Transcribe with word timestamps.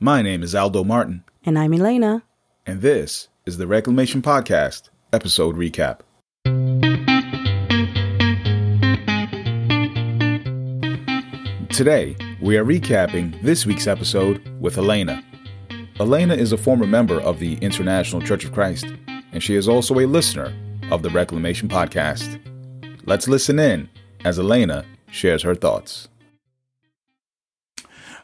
My 0.00 0.22
name 0.22 0.42
is 0.42 0.54
Aldo 0.54 0.84
Martin, 0.84 1.24
And 1.44 1.58
I'm 1.58 1.74
Elena. 1.74 2.22
and 2.66 2.80
this 2.80 3.28
is 3.46 3.58
the 3.58 3.66
Reclamation 3.66 4.22
Podcast, 4.22 4.88
episode 5.12 5.56
recap. 5.56 6.00
Today, 11.70 12.16
we 12.40 12.56
are 12.56 12.64
recapping 12.64 13.40
this 13.42 13.64
week's 13.66 13.86
episode 13.86 14.42
with 14.60 14.76
Elena. 14.78 15.22
Elena 15.98 16.34
is 16.34 16.52
a 16.52 16.56
former 16.58 16.86
member 16.86 17.20
of 17.20 17.38
the 17.38 17.54
International 17.56 18.20
Church 18.20 18.44
of 18.44 18.52
Christ, 18.52 18.86
and 19.32 19.42
she 19.42 19.54
is 19.54 19.68
also 19.68 19.98
a 19.98 20.06
listener 20.06 20.52
of 20.90 21.02
the 21.02 21.10
Reclamation 21.10 21.68
Podcast. 21.68 22.40
Let's 23.06 23.28
listen 23.28 23.58
in 23.58 23.88
as 24.24 24.38
Elena 24.38 24.84
shares 25.10 25.42
her 25.42 25.54
thoughts. 25.54 26.08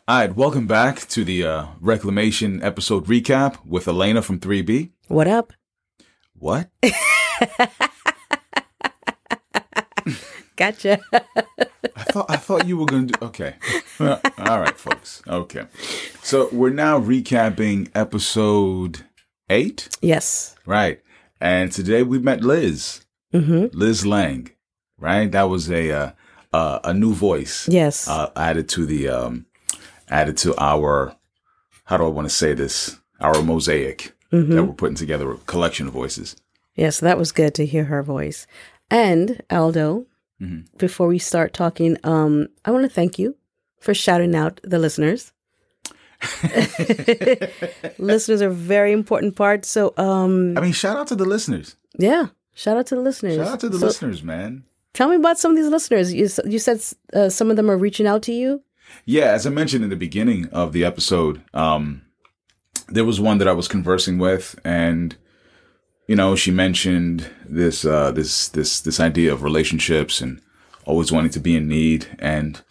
All 0.08 0.18
right, 0.20 0.34
welcome 0.36 0.68
back 0.68 1.00
to 1.08 1.24
the 1.24 1.44
uh, 1.44 1.66
Reclamation 1.80 2.62
episode 2.62 3.06
recap 3.06 3.56
with 3.66 3.88
Elena 3.88 4.22
from 4.22 4.38
3B. 4.38 4.90
What 5.08 5.26
up? 5.26 5.52
What? 6.38 6.70
Gotcha. 10.56 11.00
I 11.12 12.02
thought 12.04 12.26
I 12.30 12.36
thought 12.36 12.68
you 12.68 12.76
were 12.78 12.86
going 12.86 13.08
to 13.08 13.18
do 13.18 13.26
okay. 13.26 13.56
All 13.98 14.60
right, 14.60 14.78
folks. 14.78 15.22
Okay. 15.26 15.66
So, 16.22 16.48
we're 16.52 16.70
now 16.70 17.00
recapping 17.00 17.90
episode 17.94 19.04
8, 19.50 19.88
yes. 20.00 20.54
right? 20.66 21.00
And 21.40 21.72
today 21.72 22.02
we 22.04 22.18
met 22.20 22.42
Liz. 22.42 23.04
Mm-hmm. 23.34 23.76
Liz 23.76 24.06
Lang, 24.06 24.50
right? 24.98 25.30
That 25.32 25.44
was 25.50 25.68
a 25.70 25.90
uh, 25.90 26.12
uh, 26.52 26.78
a 26.84 26.94
new 26.94 27.12
voice 27.12 27.68
Yes. 27.68 28.06
uh, 28.08 28.30
added 28.36 28.68
to 28.70 28.86
the 28.86 29.08
um, 29.08 29.46
added 30.08 30.36
to 30.38 30.54
our 30.58 31.14
how 31.84 31.96
do 31.96 32.04
I 32.04 32.08
want 32.08 32.28
to 32.28 32.34
say 32.34 32.52
this? 32.54 32.96
Our 33.20 33.42
mosaic 33.42 34.12
that 34.30 34.64
we're 34.64 34.72
putting 34.74 34.96
together, 34.96 35.30
a 35.30 35.36
collection 35.38 35.86
of 35.86 35.92
voices. 35.94 36.36
yes, 36.74 37.00
that 37.00 37.16
was 37.16 37.32
good 37.32 37.54
to 37.54 37.64
hear 37.64 37.84
her 37.84 38.02
voice. 38.02 38.46
And 38.90 39.42
Aldo, 39.50 40.06
Mm-hmm. 40.38 40.76
before 40.76 41.06
we 41.06 41.18
start 41.18 41.54
talking, 41.54 41.96
um, 42.04 42.48
I 42.66 42.70
want 42.70 42.84
to 42.84 42.90
thank 42.90 43.18
you 43.18 43.36
for 43.80 43.94
shouting 43.94 44.34
out 44.36 44.60
the 44.62 44.78
listeners. 44.78 45.32
listeners 47.98 48.42
are 48.42 48.50
very 48.50 48.92
important 48.92 49.36
part. 49.36 49.64
So, 49.64 49.94
um, 49.96 50.56
I 50.56 50.60
mean, 50.60 50.72
shout 50.72 50.96
out 50.96 51.06
to 51.08 51.16
the 51.16 51.24
listeners. 51.24 51.76
yeah, 51.98 52.26
shout 52.54 52.76
out 52.76 52.86
to 52.88 52.96
the 52.96 53.00
listeners. 53.00 53.36
Shout 53.36 53.46
out 53.48 53.60
to 53.60 53.68
the 53.68 53.78
So 53.78 53.86
listeners, 53.86 54.22
man. 54.22 54.64
Tell 54.92 55.08
me 55.08 55.16
about 55.16 55.38
some 55.38 55.52
of 55.52 55.56
these 55.56 55.68
listeners. 55.68 56.12
You, 56.12 56.28
you 56.44 56.58
said 56.58 56.80
uh, 57.12 57.28
some 57.28 57.50
of 57.50 57.56
them 57.56 57.70
are 57.70 57.76
reaching 57.76 58.06
out 58.06 58.22
to 58.24 58.32
you. 58.32 58.62
Yeah, 59.04 59.32
as 59.32 59.46
I 59.46 59.50
mentioned 59.50 59.84
in 59.84 59.90
the 59.90 59.96
beginning 59.96 60.48
of 60.50 60.72
the 60.72 60.84
episode, 60.84 61.42
um, 61.54 62.02
there 62.88 63.04
was 63.04 63.20
one 63.20 63.38
that 63.38 63.48
I 63.48 63.52
was 63.52 63.68
conversing 63.68 64.18
with, 64.18 64.58
and 64.64 65.16
you 66.08 66.16
know, 66.16 66.36
she 66.36 66.50
mentioned 66.50 67.30
this 67.44 67.84
uh, 67.84 68.12
this 68.12 68.48
this 68.48 68.80
this 68.80 69.00
idea 69.00 69.32
of 69.32 69.42
relationships 69.42 70.20
and 70.20 70.40
always 70.84 71.10
wanting 71.10 71.32
to 71.32 71.40
be 71.40 71.56
in 71.56 71.68
need, 71.68 72.06
and 72.18 72.62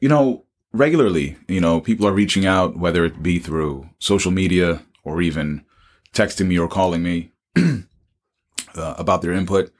you 0.00 0.08
know, 0.08 0.44
regularly, 0.72 1.36
you 1.48 1.60
know, 1.60 1.80
people 1.80 2.06
are 2.06 2.12
reaching 2.12 2.46
out, 2.46 2.76
whether 2.76 3.04
it 3.04 3.22
be 3.22 3.38
through 3.38 3.88
social 3.98 4.30
media 4.30 4.82
or 5.02 5.22
even 5.22 5.64
texting 6.12 6.46
me 6.46 6.58
or 6.58 6.68
calling 6.68 7.02
me 7.02 7.32
uh, 7.56 8.94
about 8.98 9.22
their 9.22 9.32
input. 9.32 9.70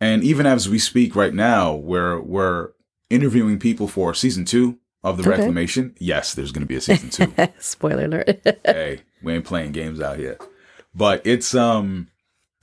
And 0.00 0.22
even 0.22 0.46
as 0.46 0.68
we 0.68 0.78
speak 0.78 1.16
right 1.16 1.34
now, 1.34 1.74
we're 1.74 2.20
we're 2.20 2.70
interviewing 3.10 3.58
people 3.58 3.88
for 3.88 4.14
season 4.14 4.44
two 4.44 4.78
of 5.02 5.16
the 5.16 5.22
Okay. 5.22 5.30
Reclamation. 5.30 5.94
Yes, 5.98 6.34
there's 6.34 6.52
going 6.52 6.62
to 6.62 6.66
be 6.66 6.76
a 6.76 6.80
season 6.80 7.10
two. 7.10 7.32
Spoiler 7.58 8.06
alert. 8.06 8.40
hey, 8.64 9.02
we 9.22 9.34
ain't 9.34 9.44
playing 9.44 9.72
games 9.72 10.00
out 10.00 10.18
here. 10.18 10.38
But 10.94 11.22
it's 11.26 11.54
um, 11.54 12.08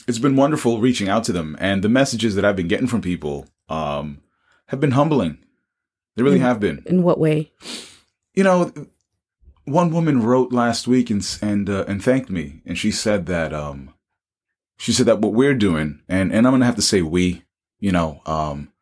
it's 0.07 0.19
been 0.19 0.35
wonderful 0.35 0.79
reaching 0.81 1.07
out 1.07 1.23
to 1.25 1.31
them, 1.31 1.55
and 1.59 1.83
the 1.83 1.89
messages 1.89 2.35
that 2.35 2.43
I've 2.45 2.55
been 2.55 2.67
getting 2.67 2.87
from 2.87 3.01
people 3.01 3.47
um 3.69 4.21
have 4.67 4.79
been 4.79 4.91
humbling. 4.91 5.37
They 6.15 6.23
really 6.23 6.39
have 6.39 6.59
been. 6.59 6.83
In 6.85 7.03
what 7.03 7.19
way? 7.19 7.51
You 8.35 8.43
know, 8.43 8.71
one 9.65 9.91
woman 9.91 10.21
wrote 10.21 10.51
last 10.51 10.87
week 10.87 11.09
and 11.09 11.25
and 11.41 11.69
uh, 11.69 11.85
and 11.87 12.03
thanked 12.03 12.29
me, 12.29 12.61
and 12.65 12.77
she 12.77 12.91
said 12.91 13.25
that 13.27 13.53
um, 13.53 13.93
she 14.77 14.91
said 14.91 15.05
that 15.05 15.19
what 15.19 15.33
we're 15.33 15.53
doing, 15.53 16.01
and 16.09 16.33
and 16.33 16.45
I'm 16.45 16.53
gonna 16.53 16.65
have 16.65 16.75
to 16.75 16.81
say 16.81 17.01
we, 17.01 17.43
you 17.79 17.91
know, 17.91 18.21
um, 18.25 18.72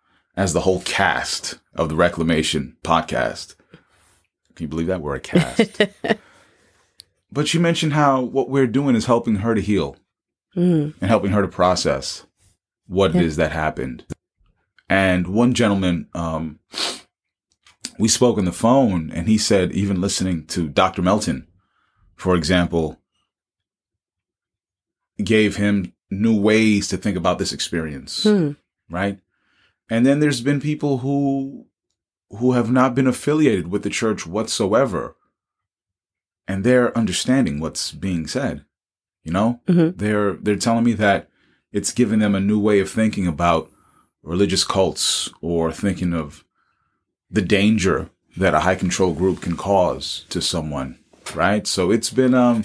as 0.41 0.53
the 0.53 0.62
whole 0.62 0.81
cast 0.81 1.59
of 1.75 1.88
the 1.88 1.96
Reclamation 1.96 2.75
podcast. 2.84 3.53
Can 4.56 4.63
you 4.63 4.68
believe 4.68 4.88
that 4.88 5.00
we're 5.00 5.13
a 5.16 5.19
cast? 5.19 5.79
but 7.31 7.47
she 7.47 7.59
mentioned 7.59 7.94
how 7.94 8.22
what 8.22 8.50
we're 8.50 8.66
doing 8.66 8.96
is 8.96 9.06
helping 9.06 9.35
her 9.38 9.53
to 9.56 9.62
heal 9.62 9.97
Mm. 10.57 10.96
and 11.00 11.09
helping 11.09 11.31
her 11.31 11.41
to 11.44 11.47
process 11.47 12.25
what 12.85 13.13
Yeah. 13.13 13.22
it 13.22 13.25
is 13.28 13.35
that 13.38 13.51
happened. 13.53 14.03
And 14.90 15.28
one 15.28 15.53
gentleman, 15.53 16.09
um, 16.13 16.59
we 17.97 18.09
spoke 18.09 18.38
on 18.38 18.44
the 18.44 18.51
phone, 18.51 19.12
and 19.12 19.30
he 19.30 19.38
said, 19.38 19.72
even 19.72 20.01
listening 20.01 20.46
to 20.47 20.68
Dr. 20.68 21.01
Melton, 21.01 21.47
for 22.18 22.35
example, 22.35 23.00
gave 25.24 25.56
him 25.56 25.94
new 26.09 26.38
ways 26.38 26.90
to 26.90 26.97
think 26.97 27.16
about 27.16 27.40
this 27.40 27.53
experience, 27.53 28.24
Hmm. 28.24 28.51
right? 28.90 29.19
And 29.91 30.06
then 30.06 30.22
there's 30.22 30.40
been 30.41 30.62
people 30.62 31.00
who 31.00 31.66
who 32.40 32.53
have 32.53 32.72
not 32.72 32.96
been 32.96 33.07
affiliated 33.07 33.68
with 33.68 33.84
the 33.84 33.90
church 33.90 34.25
whatsoever, 34.25 35.18
and 36.47 36.63
they're 36.63 36.97
understanding 36.97 37.59
what's 37.59 37.91
being 37.91 38.25
said. 38.25 38.63
You 39.25 39.34
know, 39.34 39.59
Mhm. 39.68 39.97
they're 39.97 40.34
they're 40.34 40.56
telling 40.56 40.85
me 40.85 40.94
that 40.94 41.30
it's 41.74 41.91
given 41.94 42.19
them 42.19 42.34
a 42.35 42.40
new 42.40 42.57
way 42.57 42.80
of 42.80 42.90
thinking 42.90 43.28
about 43.28 43.69
religious 44.24 44.63
cults 44.63 45.30
or 45.41 45.72
thinking 45.74 46.13
of 46.13 46.46
the 47.30 47.41
danger 47.41 48.09
that 48.38 48.53
a 48.53 48.62
high 48.62 48.75
control 48.75 49.13
group 49.13 49.41
can 49.41 49.57
cause 49.57 50.25
to 50.30 50.41
someone, 50.41 50.97
right? 51.35 51.68
So 51.68 51.91
it's 51.91 52.09
been 52.09 52.34
um 52.34 52.63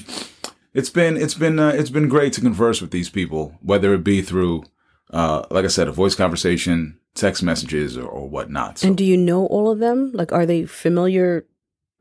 it's 0.75 0.91
been 0.91 1.17
it's 1.17 1.35
been 1.35 1.59
uh, 1.59 1.71
it's 1.71 1.91
been 1.91 2.09
great 2.09 2.33
to 2.35 2.41
converse 2.41 2.81
with 2.81 2.93
these 2.93 3.11
people, 3.11 3.59
whether 3.63 3.93
it 3.95 4.05
be 4.05 4.23
through 4.23 4.63
uh 5.11 5.43
like 5.51 5.65
I 5.65 5.69
said, 5.69 5.89
a 5.89 5.93
voice 5.93 6.15
conversation, 6.15 6.99
text 7.17 7.43
messages, 7.43 7.97
or, 7.97 8.07
or 8.07 8.29
whatnot. 8.29 8.79
So 8.79 8.89
And 8.89 8.97
do 8.97 9.05
you 9.05 9.17
know 9.17 9.47
all 9.47 9.71
of 9.71 9.81
them? 9.81 10.13
Like, 10.15 10.31
are 10.33 10.47
they 10.47 10.65
familiar 10.67 11.47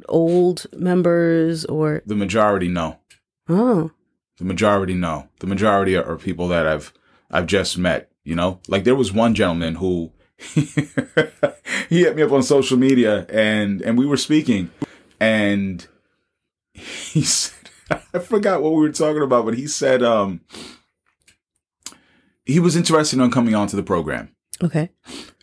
old 0.08 0.66
members 0.74 1.66
or? 1.66 2.04
the 2.06 2.16
majority 2.16 2.68
no. 2.68 3.00
Oh, 3.48 3.92
The 4.38 4.44
majority 4.46 4.94
know. 4.94 5.30
The 5.40 5.48
majority 5.48 5.96
are, 5.96 6.04
are 6.04 6.18
people 6.18 6.48
that 6.50 6.68
I've 6.68 6.94
I've 7.32 7.48
just 7.48 7.78
met. 7.78 8.12
You 8.24 8.36
know, 8.36 8.60
like 8.68 8.84
there 8.84 8.96
was 8.96 9.14
one 9.14 9.34
gentleman 9.36 9.76
who 9.76 10.12
he 10.54 12.02
hit 12.02 12.16
me 12.16 12.24
up 12.24 12.32
on 12.32 12.44
social 12.44 12.78
media 12.78 13.26
and 13.30 13.82
and 13.82 13.98
we 13.98 14.06
were 14.06 14.18
speaking, 14.18 14.72
and 15.20 15.88
he 16.74 17.22
said 17.38 17.70
I 18.14 18.20
forgot 18.20 18.62
what 18.62 18.74
we 18.74 18.82
were 18.82 18.92
talking 18.92 19.22
about, 19.22 19.46
but 19.46 19.56
he 19.56 19.68
said 19.68 20.02
um 20.04 20.42
he 22.46 22.60
was 22.60 22.76
interested 22.76 23.20
in 23.20 23.32
coming 23.32 23.56
onto 23.56 23.78
the 23.78 23.84
program, 23.84 24.35
okay. 24.64 24.90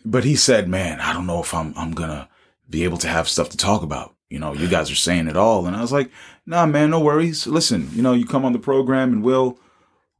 but 0.05 0.23
he 0.23 0.35
said, 0.35 0.67
"Man, 0.67 0.99
I 0.99 1.13
don't 1.13 1.27
know 1.27 1.41
if 1.41 1.53
I'm 1.53 1.73
I'm 1.77 1.91
gonna 1.91 2.29
be 2.69 2.83
able 2.83 2.97
to 2.99 3.07
have 3.07 3.29
stuff 3.29 3.49
to 3.49 3.57
talk 3.57 3.83
about." 3.83 4.15
You 4.29 4.39
know, 4.39 4.53
you 4.53 4.67
guys 4.67 4.89
are 4.89 4.95
saying 4.95 5.27
it 5.27 5.37
all, 5.37 5.67
and 5.67 5.75
I 5.75 5.81
was 5.81 5.91
like, 5.91 6.09
"Nah, 6.45 6.65
man, 6.65 6.89
no 6.89 6.99
worries. 6.99 7.45
Listen, 7.45 7.89
you 7.93 8.01
know, 8.01 8.13
you 8.13 8.25
come 8.25 8.45
on 8.45 8.53
the 8.53 8.59
program, 8.59 9.13
and 9.13 9.23
we'll, 9.23 9.59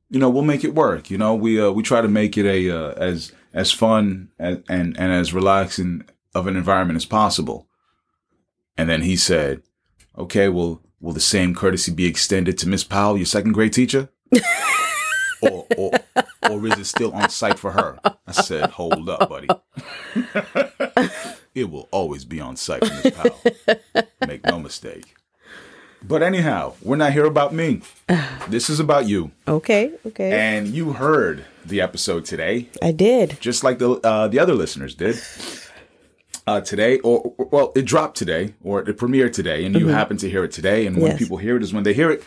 you 0.10 0.20
know, 0.20 0.30
we'll 0.30 0.44
make 0.44 0.64
it 0.64 0.76
work. 0.76 1.10
You 1.10 1.18
know, 1.18 1.34
we 1.34 1.60
uh, 1.60 1.72
we 1.72 1.84
try 1.84 2.02
to 2.02 2.08
make 2.08 2.38
it 2.38 2.46
a 2.46 2.70
uh, 2.70 2.94
as 2.94 3.32
as 3.54 3.72
fun 3.72 4.30
as, 4.38 4.60
and 4.70 4.98
and 5.00 5.12
as 5.12 5.34
relaxing 5.34 6.04
of 6.36 6.48
an 6.48 6.56
environment 6.56 6.98
as 6.98 7.06
possible." 7.06 7.68
And 8.78 8.90
then 8.90 9.02
he 9.02 9.16
said, 9.16 9.64
"Okay, 10.18 10.50
well, 10.50 10.82
will 11.00 11.14
the 11.14 11.20
same 11.20 11.56
courtesy 11.56 11.92
be 11.92 12.06
extended 12.06 12.58
to 12.60 12.70
Miss 12.70 12.84
Powell, 12.84 13.18
your 13.18 13.26
second 13.26 13.54
grade 13.54 13.74
teacher?" 13.74 14.10
or, 15.50 15.66
or, 15.78 15.92
or 16.50 16.68
is 16.68 16.78
it 16.80 16.86
still 16.86 17.12
on 17.14 17.30
site 17.30 17.60
for 17.60 17.72
her? 17.72 18.00
I 18.28 18.32
said, 18.32 18.72
hold 18.72 19.10
up, 19.10 19.30
buddy. 19.30 19.48
it 21.56 21.70
will 21.70 21.88
always 21.92 22.26
be 22.26 22.40
on 22.40 22.56
site 22.56 22.86
for 22.86 22.94
Miss 22.94 23.14
Powell. 23.16 23.40
Make 24.28 24.46
no 24.46 24.60
mistake. 24.60 25.16
But 26.06 26.22
anyhow, 26.22 26.74
we're 26.82 26.98
not 26.98 27.14
here 27.14 27.26
about 27.26 27.54
me. 27.54 27.82
This 28.50 28.70
is 28.70 28.80
about 28.80 29.08
you. 29.08 29.32
Okay. 29.48 29.92
Okay. 30.08 30.32
And 30.34 30.68
you 30.68 30.94
heard 30.94 31.46
the 31.66 31.80
episode 31.80 32.26
today, 32.26 32.68
I 32.82 32.92
did. 32.92 33.38
just 33.40 33.64
like 33.64 33.80
the 33.80 33.92
uh, 34.04 34.28
the 34.28 34.38
other 34.40 34.54
listeners 34.54 34.96
did. 34.96 35.18
Uh, 36.46 36.60
today, 36.60 37.00
or, 37.00 37.34
or- 37.38 37.46
well, 37.46 37.72
it 37.74 37.84
dropped 37.86 38.18
today, 38.18 38.54
or 38.66 38.82
it 38.82 38.98
premiered 38.98 39.32
today, 39.32 39.64
and 39.64 39.74
you 39.80 39.88
happen 39.88 40.18
to 40.18 40.30
hear 40.30 40.44
it 40.44 40.52
today. 40.52 40.86
And 40.86 40.98
when 40.98 41.12
Yes. 41.12 41.20
people 41.20 41.38
hear 41.38 41.56
it 41.56 41.64
is 41.64 41.74
when 41.74 41.84
they 41.84 41.94
hear 41.94 42.12
it. 42.12 42.22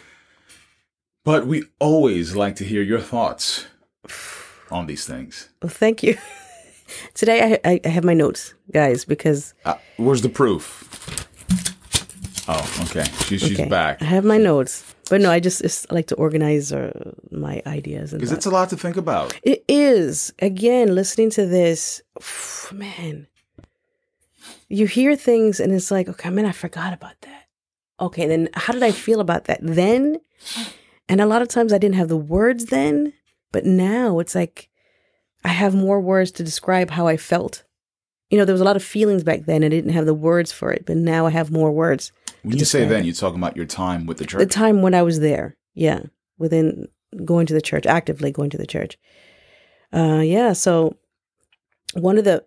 But 1.26 1.49
we 1.49 1.64
always 1.81 2.37
like 2.37 2.55
to 2.56 2.64
hear 2.64 2.82
your 2.82 3.00
thoughts 3.00 3.67
on 4.70 4.87
these 4.87 5.05
things. 5.05 5.49
Well, 5.61 5.70
thank 5.70 6.05
you. 6.05 6.17
Today 7.14 7.58
I, 7.64 7.81
I 7.84 7.88
have 7.88 8.05
my 8.05 8.14
notes, 8.14 8.55
guys, 8.70 9.05
because 9.05 9.52
Uh, 9.64 9.75
where's 9.96 10.23
the 10.23 10.28
proof? 10.28 10.84
Oh, 12.46 12.62
okay. 12.84 13.02
She's 13.26 13.40
she's 13.40 13.58
Okay. 13.58 13.69
back 13.69 14.00
I 14.00 14.05
have 14.05 14.25
my 14.25 14.38
notes, 14.38 14.84
but 15.11 15.20
no, 15.20 15.32
I 15.32 15.40
just, 15.40 15.62
just 15.62 15.90
like 15.90 16.06
to 16.06 16.14
organize 16.14 16.73
uh, 16.73 16.93
my 17.32 17.61
ideas. 17.67 18.12
Because 18.12 18.31
it's 18.31 18.46
a 18.46 18.50
lot 18.52 18.70
to 18.70 18.76
think 18.76 18.96
about. 18.96 19.37
It 19.43 19.64
is. 19.67 20.32
Again, 20.38 20.94
listening 20.94 21.31
to 21.31 21.44
this, 21.44 22.02
man, 22.70 23.26
you 24.69 24.87
hear 24.87 25.17
things 25.17 25.58
and 25.58 25.73
it's 25.73 25.90
like, 25.90 26.08
okay, 26.08 26.31
man, 26.31 26.46
I 26.46 26.52
forgot 26.52 26.93
about 26.93 27.20
that. 27.23 27.49
Okay, 27.99 28.28
then 28.28 28.49
how 28.55 28.73
did 28.73 28.84
I 28.84 28.93
feel 28.93 29.19
about 29.19 29.46
that 29.46 29.58
then? 29.61 30.20
And 31.08 31.20
a 31.20 31.26
lot 31.26 31.43
of 31.43 31.49
times 31.49 31.73
I 31.73 31.79
didn't 31.79 31.94
have 31.97 32.08
the 32.08 32.17
words 32.17 32.67
then, 32.67 33.12
but 33.53 33.64
now 33.64 34.19
it's 34.19 34.35
like 34.35 34.69
I 35.44 35.49
have 35.49 35.75
more 35.75 36.00
words 36.00 36.31
to 36.32 36.44
describe 36.44 36.91
how 36.91 37.06
I 37.06 37.17
felt. 37.17 37.64
You 38.31 38.38
know, 38.38 38.44
there 38.44 38.55
was 38.55 38.61
a 38.61 38.64
lot 38.64 38.76
of 38.76 38.82
feelings 38.82 39.23
back 39.23 39.44
then. 39.44 39.62
I 39.62 39.69
didn't 39.69 39.93
have 39.93 40.06
the 40.06 40.14
words 40.14 40.50
for 40.50 40.73
it, 40.73 40.85
but 40.85 40.97
now 40.97 41.26
I 41.26 41.31
have 41.31 41.53
more 41.53 41.70
words. 41.70 42.11
When 42.43 42.58
you 42.58 42.64
say 42.64 42.85
then, 42.85 43.05
you're 43.05 43.14
talking 43.14 43.38
about 43.38 43.56
your 43.56 43.67
time 43.67 44.06
with 44.06 44.19
the 44.19 44.26
church. 44.26 44.41
The 44.41 44.47
time 44.47 44.82
when 44.82 44.94
I 44.94 45.03
was 45.03 45.20
there, 45.20 45.56
yeah, 45.75 46.00
within 46.38 46.88
going 47.25 47.47
to 47.47 47.55
the 47.55 47.61
church, 47.61 47.87
actively 47.87 48.32
going 48.32 48.50
to 48.50 48.59
the 48.59 48.67
church. 48.67 48.99
Uh, 49.93 50.23
yeah. 50.25 50.52
So 50.52 50.97
one 51.94 52.19
of 52.19 52.25
the 52.25 52.44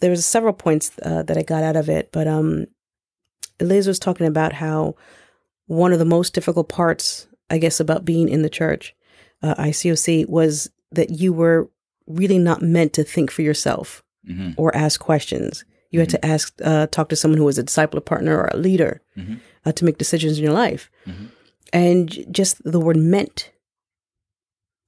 there 0.00 0.10
was 0.10 0.26
several 0.26 0.52
points 0.52 0.90
uh, 1.02 1.22
that 1.22 1.38
I 1.38 1.42
got 1.42 1.62
out 1.62 1.76
of 1.76 1.88
it, 1.88 2.10
but 2.10 2.26
um, 2.26 2.66
Liz 3.60 3.86
was 3.86 3.98
talking 3.98 4.26
about 4.26 4.52
how 4.52 4.96
one 5.66 5.92
of 5.92 6.00
the 6.00 6.04
most 6.04 6.34
difficult 6.34 6.68
parts, 6.68 7.28
I 7.50 7.58
guess, 7.58 7.80
about 7.80 8.04
being 8.04 8.28
in 8.28 8.42
the 8.42 8.50
church, 8.50 8.94
uh, 9.42 9.54
ICOC, 9.56 10.28
was 10.28 10.70
that 10.92 11.10
you 11.10 11.32
were 11.32 11.68
really 12.06 12.38
not 12.38 12.62
meant 12.62 12.92
to 12.94 13.04
think 13.04 13.30
for 13.30 13.42
yourself 13.42 14.02
hmm 14.26 14.50
or 14.56 14.74
ask 14.76 15.00
questions. 15.00 15.64
You 15.90 15.98
had 16.00 16.10
to 16.10 16.24
ask, 16.24 16.54
uh, 16.62 16.86
talk 16.88 17.08
to 17.08 17.16
someone 17.16 17.38
who 17.38 17.44
was 17.44 17.58
a 17.58 17.62
disciple 17.64 18.00
partner 18.00 18.36
or 18.36 18.48
a 18.52 18.56
leader 18.56 19.00
Mhm. 19.16 19.40
uh, 19.64 19.72
to 19.72 19.84
make 19.84 19.98
decisions 19.98 20.38
in 20.38 20.44
your 20.44 20.52
life. 20.52 20.90
Mhm. 21.06 21.28
And 21.72 22.26
just 22.30 22.62
the 22.64 22.78
word 22.80 22.96
meant 22.96 23.50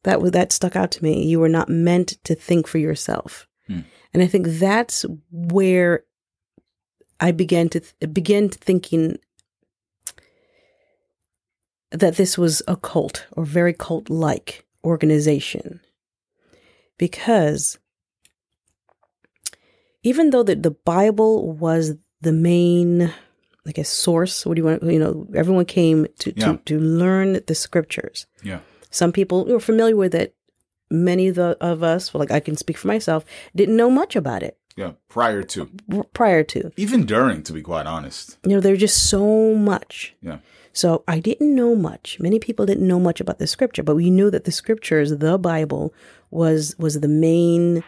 that 0.05 0.21
was 0.21 0.33
that 0.33 0.53
stuck 0.53 0.77
out 0.77 0.91
to 0.93 1.03
me. 1.03 1.25
You 1.27 1.41
were 1.41 1.49
not 1.49 1.69
meant 1.69 2.19
to 2.25 2.35
think 2.35 2.67
for 2.67 2.79
yourself, 2.79 3.49
Hmm. 3.69 3.81
and 4.13 4.23
I 4.23 4.27
think 4.27 4.47
that's 4.49 5.05
where 5.31 6.05
I 7.21 7.31
began 7.33 7.69
to 7.71 7.81
th- 7.81 8.13
begin 8.13 8.49
thinking 8.49 9.19
that 11.93 12.17
this 12.17 12.37
was 12.39 12.63
a 12.67 12.77
cult 12.77 13.27
or 13.33 13.45
very 13.45 13.73
cult 13.73 14.09
like 14.11 14.65
organization 14.85 15.81
because 16.99 17.79
even 20.03 20.31
though 20.31 20.43
the, 20.43 20.55
the 20.57 20.71
Bible 20.71 21.53
was 21.53 21.95
the 22.21 22.33
main, 22.33 23.13
I 23.67 23.73
guess, 23.73 23.89
source, 23.89 24.45
what 24.45 24.55
do 24.55 24.61
you 24.63 24.65
want, 24.67 24.83
you 24.83 24.99
know, 24.99 25.27
everyone 25.35 25.65
came 25.65 26.07
to, 26.21 26.33
Yeah. 26.37 26.53
to, 26.53 26.59
to 26.67 26.79
learn 26.81 27.41
the 27.47 27.55
scriptures. 27.55 28.27
Yeah. 28.43 28.61
Some 28.91 29.13
people 29.13 29.45
were 29.45 29.61
familiar 29.61 29.97
with 29.97 30.15
it. 30.15 30.35
Many 30.91 31.29
of, 31.29 31.37
the, 31.37 31.57
of 31.61 31.83
us, 31.83 32.13
well, 32.13 32.19
like 32.21 32.31
I 32.31 32.41
can 32.41 32.57
speak 32.57 32.77
for 32.77 32.89
myself, 32.89 33.25
didn't 33.57 33.77
know 33.77 33.89
much 33.89 34.15
about 34.15 34.43
it 34.43 34.59
Yeah. 34.77 34.93
Prior 35.09 35.43
to, 35.45 35.71
prior 36.13 36.43
to. 36.45 36.71
even 36.77 37.07
during, 37.07 37.43
to 37.45 37.53
be 37.53 37.63
quite 37.63 37.87
honest. 37.87 38.39
You 38.45 38.51
know, 38.57 38.61
there's 38.61 38.81
just 38.81 39.09
so 39.09 39.55
much. 39.55 40.15
Yeah. 40.21 40.39
So 40.73 41.05
I 41.07 41.21
didn't 41.21 41.55
know 41.55 41.75
much. 41.75 42.19
Many 42.19 42.39
people 42.39 42.65
didn't 42.67 42.89
know 42.89 43.01
much 43.01 43.21
about 43.21 43.39
the 43.39 43.47
scripture, 43.47 43.83
but 43.83 43.97
we 43.97 44.11
knew 44.11 44.31
that 44.31 44.45
the 44.45 44.53
scriptures, 44.53 45.11
the 45.11 45.39
Bible, 45.39 45.93
was 46.31 46.75
was 46.79 47.01
the 47.01 47.09
main, 47.09 47.85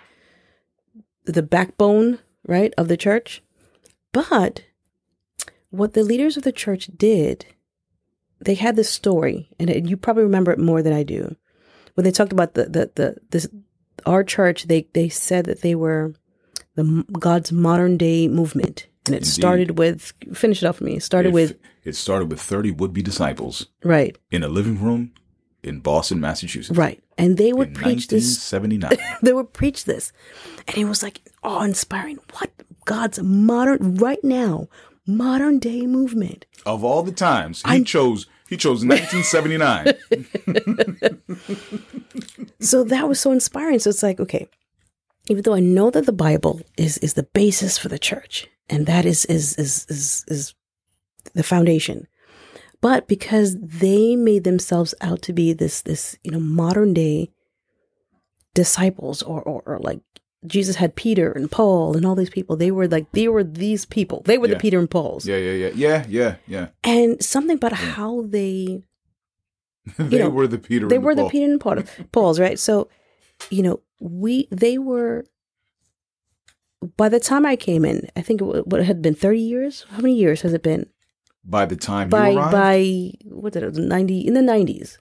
the 1.24 1.42
backbone, 1.42 2.18
right, 2.46 2.74
of 2.76 2.88
the 2.88 2.96
church. 2.96 3.42
But 4.12 4.64
what 5.70 5.94
the 5.94 6.04
leaders 6.04 6.36
of 6.36 6.42
the 6.42 6.52
church 6.52 6.90
did, 6.96 7.46
they 8.40 8.54
had 8.54 8.76
this 8.76 8.90
story, 8.90 9.48
and 9.58 9.88
you 9.88 9.96
probably 9.96 10.22
remember 10.22 10.52
it 10.52 10.58
more 10.58 10.82
than 10.82 10.92
I 10.92 11.02
do. 11.02 11.36
When 11.94 12.04
they 12.04 12.10
talked 12.10 12.32
about 12.32 12.54
the 12.54 12.64
the 12.64 12.90
the 12.94 13.16
this 13.30 13.48
our 14.04 14.22
church, 14.22 14.64
they 14.64 14.88
they 14.92 15.08
said 15.08 15.46
that 15.46 15.62
they 15.62 15.74
were 15.74 16.14
the 16.74 17.04
God's 17.12 17.50
modern 17.50 17.96
day 17.96 18.28
movement, 18.28 18.88
and 19.06 19.14
it 19.14 19.18
Indeed. 19.18 19.30
started 19.30 19.78
with 19.78 20.12
finish 20.32 20.62
it 20.62 20.66
off 20.66 20.76
for 20.78 20.84
me. 20.84 20.96
It 20.96 21.02
started 21.02 21.28
If- 21.30 21.34
with 21.34 21.58
it 21.84 21.94
started 21.96 22.30
with 22.30 22.40
30 22.40 22.70
would 22.72 22.92
be 22.94 23.02
disciples 23.02 23.66
right, 23.84 24.16
in 24.30 24.42
a 24.42 24.48
living 24.48 24.80
room 24.82 25.12
in 25.62 25.80
Boston, 25.80 26.20
Massachusetts. 26.20 26.76
right, 26.78 27.02
and 27.18 27.36
they 27.36 27.52
would 27.52 27.68
In 27.68 27.74
preach 27.74 28.08
this 28.08 28.24
1979. 28.52 29.18
they 29.22 29.32
would 29.32 29.52
preach 29.52 29.84
this 29.84 30.12
and 30.68 30.76
it 30.78 30.84
was 30.86 31.02
like 31.02 31.20
awe 31.42 31.62
inspiring 31.62 32.18
what 32.38 32.50
god's 32.86 33.18
modern 33.22 33.94
right 33.96 34.22
now 34.24 34.68
modern 35.06 35.58
day 35.58 35.86
movement 35.86 36.46
of 36.66 36.82
all 36.82 37.02
the 37.02 37.12
times, 37.12 37.62
he 37.70 37.82
chose 37.84 38.26
he 38.48 38.56
chose 38.56 38.84
1979. 38.84 39.92
so 42.60 42.84
that 42.84 43.08
was 43.08 43.20
so 43.20 43.30
inspiring 43.32 43.78
so 43.78 43.90
it's 43.90 44.02
like 44.02 44.20
okay 44.20 44.46
even 45.28 45.42
though 45.42 45.54
i 45.54 45.60
know 45.60 45.90
that 45.90 46.06
the 46.06 46.12
bible 46.12 46.60
is 46.76 46.98
is 46.98 47.14
the 47.14 47.22
basis 47.22 47.76
for 47.78 47.88
the 47.88 47.98
church 47.98 48.48
and 48.68 48.86
that 48.86 49.04
is 49.04 49.24
is 49.26 49.54
is 49.58 49.86
is, 49.88 50.24
is 50.28 50.54
the 51.34 51.42
foundation 51.42 52.06
but 52.80 53.08
because 53.08 53.56
they 53.58 54.14
made 54.14 54.44
themselves 54.44 54.94
out 55.00 55.22
to 55.22 55.32
be 55.32 55.52
this 55.52 55.82
this 55.82 56.16
you 56.22 56.30
know 56.30 56.40
modern 56.40 56.92
day 56.94 57.30
disciples 58.54 59.22
or 59.22 59.42
or, 59.42 59.62
or 59.66 59.78
like 59.80 60.00
jesus 60.46 60.76
had 60.76 60.94
peter 60.94 61.32
and 61.32 61.50
paul 61.50 61.96
and 61.96 62.04
all 62.04 62.14
these 62.14 62.30
people 62.30 62.56
they 62.56 62.70
were 62.70 62.86
like 62.86 63.10
they 63.12 63.26
were 63.28 63.42
these 63.42 63.84
people 63.86 64.22
they 64.26 64.38
were 64.38 64.46
Yeah. 64.46 64.54
the 64.54 64.60
peter 64.60 64.78
and 64.78 64.90
pauls 64.90 65.26
yeah, 65.26 65.36
yeah, 65.38 65.52
yeah, 65.52 65.70
yeah, 65.74 66.04
yeah, 66.08 66.36
yeah. 66.46 66.66
and 66.84 67.22
something 67.24 67.56
about 67.56 67.72
how 67.72 68.22
they 68.22 68.82
they 69.98 70.18
know, 70.18 70.30
were 70.30 70.46
the 70.46 70.58
Peter. 70.58 70.88
they 70.88 70.96
and 70.96 71.04
were 71.04 71.14
the 71.14 71.28
Peter 71.28 71.44
and 71.50 71.60
Paul, 71.60 71.82
Pauls, 72.10 72.40
right? 72.40 72.58
So, 72.58 72.88
you 73.50 73.62
know, 73.62 73.80
we 74.00 74.48
they 74.50 74.78
were. 74.78 75.26
By 76.96 77.08
the 77.08 77.20
time 77.20 77.44
I 77.46 77.56
came 77.56 77.84
in, 77.84 78.08
I 78.16 78.22
think 78.22 78.40
it, 78.40 78.66
what 78.66 78.80
it 78.80 78.84
had 78.84 79.02
been 79.02 79.14
thirty 79.14 79.40
years. 79.40 79.84
How 79.90 79.98
many 79.98 80.14
years 80.14 80.42
has 80.42 80.52
it 80.52 80.62
been? 80.62 80.86
By 81.44 81.66
the 81.66 81.76
time 81.76 82.08
By 82.08 82.30
you 82.30 82.38
arrived, 82.38 82.52
by 82.52 83.12
what 83.34 83.52
did 83.52 83.62
it 83.62 83.74
ninety 83.76 84.20
in 84.20 84.34
the 84.34 84.42
nineties? 84.42 84.98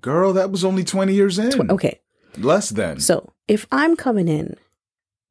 girl, 0.00 0.32
that 0.32 0.50
was 0.52 0.64
only 0.64 0.84
20 0.84 1.12
years 1.14 1.36
in. 1.38 1.70
Okay, 1.70 2.00
Less 2.38 2.70
than. 2.70 3.00
so 3.00 3.32
if 3.48 3.66
I'm 3.72 3.96
coming 3.96 4.28
in, 4.28 4.54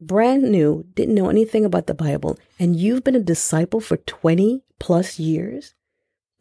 brand 0.01 0.43
new, 0.43 0.85
didn't 0.95 1.15
know 1.15 1.29
anything 1.29 1.63
about 1.63 1.87
the 1.87 1.93
Bible, 1.93 2.37
and 2.59 2.75
you've 2.75 3.03
been 3.03 3.15
a 3.15 3.19
disciple 3.21 3.79
for 3.79 3.97
twenty 3.97 4.63
plus 4.79 5.17
years, 5.19 5.73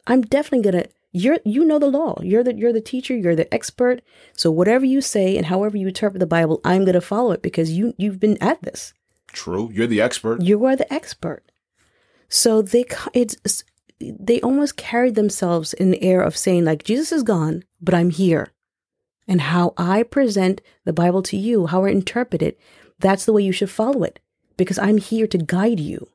I'm 0.07 0.21
definitely 0.21 0.69
gonna. 0.69 0.85
You're 1.17 1.39
you 1.45 1.63
know 1.63 1.79
the 1.79 1.87
law. 1.87 2.19
You're 2.21 2.43
the 2.43 2.53
you're 2.53 2.73
the 2.73 2.81
teacher. 2.81 3.15
You're 3.15 3.37
the 3.37 3.51
expert. 3.53 4.01
So 4.33 4.51
whatever 4.51 4.83
you 4.83 4.99
say 4.99 5.37
and 5.37 5.45
however 5.45 5.77
you 5.77 5.87
interpret 5.87 6.19
the 6.19 6.27
Bible, 6.27 6.59
I'm 6.65 6.83
gonna 6.83 6.99
follow 6.99 7.31
it 7.31 7.41
because 7.41 7.71
you 7.71 7.93
you've 7.97 8.19
been 8.19 8.37
at 8.43 8.61
this. 8.63 8.93
True. 9.27 9.71
You're 9.73 9.87
the 9.87 10.01
expert. 10.01 10.41
You 10.41 10.65
are 10.65 10.75
the 10.75 10.91
expert. 10.93 11.43
So 12.27 12.61
they 12.61 12.83
it's 13.13 13.63
they 14.01 14.41
almost 14.41 14.75
carried 14.75 15.15
themselves 15.15 15.73
in 15.73 15.91
the 15.91 16.03
air 16.03 16.21
of 16.21 16.35
saying 16.35 16.65
like 16.65 16.83
Jesus 16.83 17.13
is 17.13 17.23
gone, 17.23 17.63
but 17.79 17.93
I'm 17.93 18.09
here, 18.09 18.51
and 19.25 19.39
how 19.39 19.73
I 19.77 20.03
present 20.03 20.59
the 20.83 20.91
Bible 20.91 21.21
to 21.23 21.37
you, 21.37 21.67
how 21.67 21.85
I 21.85 21.91
interpret 21.91 22.41
it, 22.41 22.59
that's 22.99 23.23
the 23.23 23.31
way 23.31 23.41
you 23.41 23.53
should 23.53 23.69
follow 23.69 24.03
it 24.03 24.19
because 24.57 24.77
I'm 24.77 24.97
here 24.97 25.27
to 25.27 25.37
guide 25.37 25.79
you. 25.79 26.09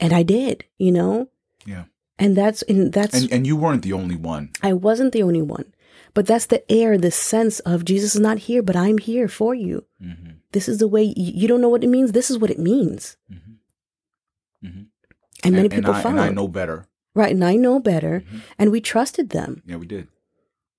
And 0.00 0.14
I 0.14 0.22
did, 0.22 0.64
you 0.78 0.92
know, 0.92 1.28
Yeah. 1.66 1.84
And 2.18 2.36
that's 2.36 2.62
and 2.62 2.92
that's 2.92 3.14
And 3.14 3.32
and 3.32 3.46
you 3.46 3.56
weren't 3.56 3.82
the 3.82 3.92
only 3.92 4.16
one. 4.16 4.50
I 4.62 4.72
wasn't 4.72 5.12
the 5.12 5.22
only 5.22 5.42
one. 5.42 5.74
But 6.14 6.26
that's 6.26 6.46
the 6.46 6.70
air, 6.70 6.98
the 6.98 7.10
sense 7.10 7.60
of 7.60 7.84
Jesus 7.84 8.14
is 8.14 8.20
not 8.20 8.38
here, 8.40 8.62
but 8.62 8.76
I'm 8.76 8.98
here 8.98 9.28
for 9.28 9.54
you. 9.54 9.86
Mm-hmm. 10.02 10.32
This 10.52 10.68
is 10.68 10.76
the 10.76 10.88
way 10.88 11.14
you, 11.16 11.48
don't 11.48 11.62
know 11.62 11.70
what 11.70 11.82
it 11.82 11.88
means. 11.88 12.12
This 12.12 12.30
is 12.30 12.36
what 12.36 12.50
it 12.50 12.58
means. 12.58 13.16
Mm-hmm. 13.32 14.66
Mm-hmm. 14.66 14.82
And 15.44 15.54
many 15.54 15.68
and, 15.68 15.74
people 15.74 15.94
I, 15.94 16.02
and 16.02 16.20
I 16.20 16.28
know 16.28 16.48
better. 16.48 16.86
Right. 17.14 17.32
And 17.32 17.44
I 17.44 17.56
know 17.56 17.80
better. 17.80 18.24
Mhm. 18.30 18.40
And 18.58 18.70
we 18.70 18.80
trusted 18.80 19.30
them. 19.30 19.62
Yeah, 19.64 19.76
we 19.76 19.86
did. 19.86 20.08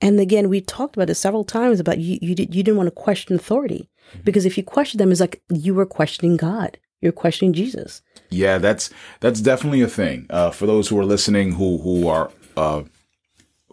And 0.01 0.19
again, 0.19 0.49
we 0.49 0.61
talked 0.61 0.95
about 0.95 1.09
it 1.09 1.15
several 1.15 1.43
times 1.43 1.79
about 1.79 1.97
you, 1.97 2.19
you, 2.21 2.35
did, 2.35 2.53
you 2.53 2.61
didn't 2.61 2.77
want 2.77 2.87
to 2.87 2.91
question 2.91 3.35
authority 3.35 3.89
Mm-hmm. 4.11 4.23
because 4.25 4.45
if 4.45 4.57
you 4.57 4.63
question 4.63 4.97
them, 4.97 5.11
it's 5.11 5.21
like 5.21 5.41
you 5.49 5.73
were 5.73 5.85
questioning 5.85 6.35
God. 6.35 6.77
You're 7.03 7.11
questioning 7.11 7.51
Jesus. 7.53 8.01
Yeah, 8.29 8.57
that's 8.59 8.89
that's 9.19 9.41
definitely 9.41 9.81
a 9.81 9.87
thing. 9.89 10.25
Uh, 10.29 10.51
for 10.51 10.65
those 10.65 10.87
who 10.87 10.97
are 10.97 11.05
listening 11.05 11.53
who 11.53 11.79
who 11.79 12.07
are 12.07 12.31
uh, 12.55 12.83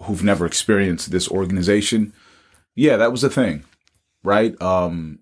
who've 0.03 0.25
never 0.25 0.45
experienced 0.47 1.13
this 1.13 1.29
organization, 1.31 2.13
yeah, 2.75 2.97
that 2.97 3.13
was 3.13 3.23
a 3.23 3.31
thing, 3.31 3.65
right? 4.25 4.61
Um, 4.61 5.21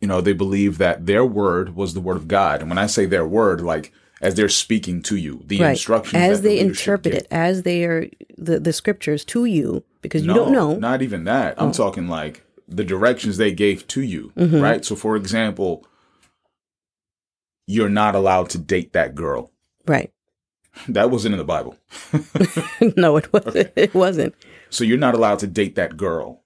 you 0.00 0.06
know, 0.06 0.20
they 0.20 0.34
believe 0.34 0.76
that 0.78 1.06
their 1.06 1.24
word 1.24 1.74
was 1.74 1.94
the 1.94 2.00
word 2.00 2.18
of 2.18 2.28
God, 2.28 2.60
and 2.60 2.68
when 2.68 2.78
I 2.78 2.86
say 2.86 3.06
their 3.06 3.26
word, 3.26 3.62
like 3.62 3.90
as 4.20 4.34
they're 4.34 4.48
speaking 4.50 5.02
to 5.04 5.16
you, 5.16 5.42
the 5.46 5.60
right. 5.60 5.70
instructions 5.70 6.22
As 6.22 6.42
the 6.42 6.48
they 6.48 6.56
leadership 6.62 7.06
interpret 7.06 7.14
it, 7.14 7.26
as 7.30 7.62
they 7.62 7.84
are 7.84 8.08
the, 8.36 8.60
the 8.60 8.72
scriptures 8.72 9.24
to 9.26 9.46
you, 9.46 9.82
because 10.02 10.22
you 10.22 10.28
No, 10.28 10.34
don't 10.34 10.52
know. 10.52 10.76
Not 10.76 11.00
even 11.02 11.24
that. 11.24 11.54
I'm 11.60 11.70
Oh. 11.70 11.72
talking 11.72 12.06
like 12.08 12.42
the 12.68 12.84
directions 12.84 13.36
they 13.38 13.52
gave 13.52 13.86
to 13.88 14.02
you, 14.02 14.32
Mhm. 14.36 14.62
right? 14.62 14.84
So, 14.84 14.94
for 14.94 15.16
example, 15.16 15.86
you're 17.66 17.88
not 17.88 18.14
allowed 18.14 18.50
to 18.50 18.58
date 18.58 18.92
that 18.92 19.14
girl. 19.14 19.52
Right. 19.86 20.10
That 20.88 21.08
wasn't 21.10 21.34
in 21.34 21.38
the 21.38 21.44
Bible. 21.44 21.76
no, 22.96 23.16
it 23.16 23.32
wasn't. 23.32 23.72
It 23.76 23.94
wasn't. 23.94 24.34
So 24.70 24.82
you're 24.82 24.98
not 24.98 25.14
allowed 25.14 25.38
to 25.38 25.46
date 25.46 25.76
that 25.76 25.96
girl. 25.96 26.42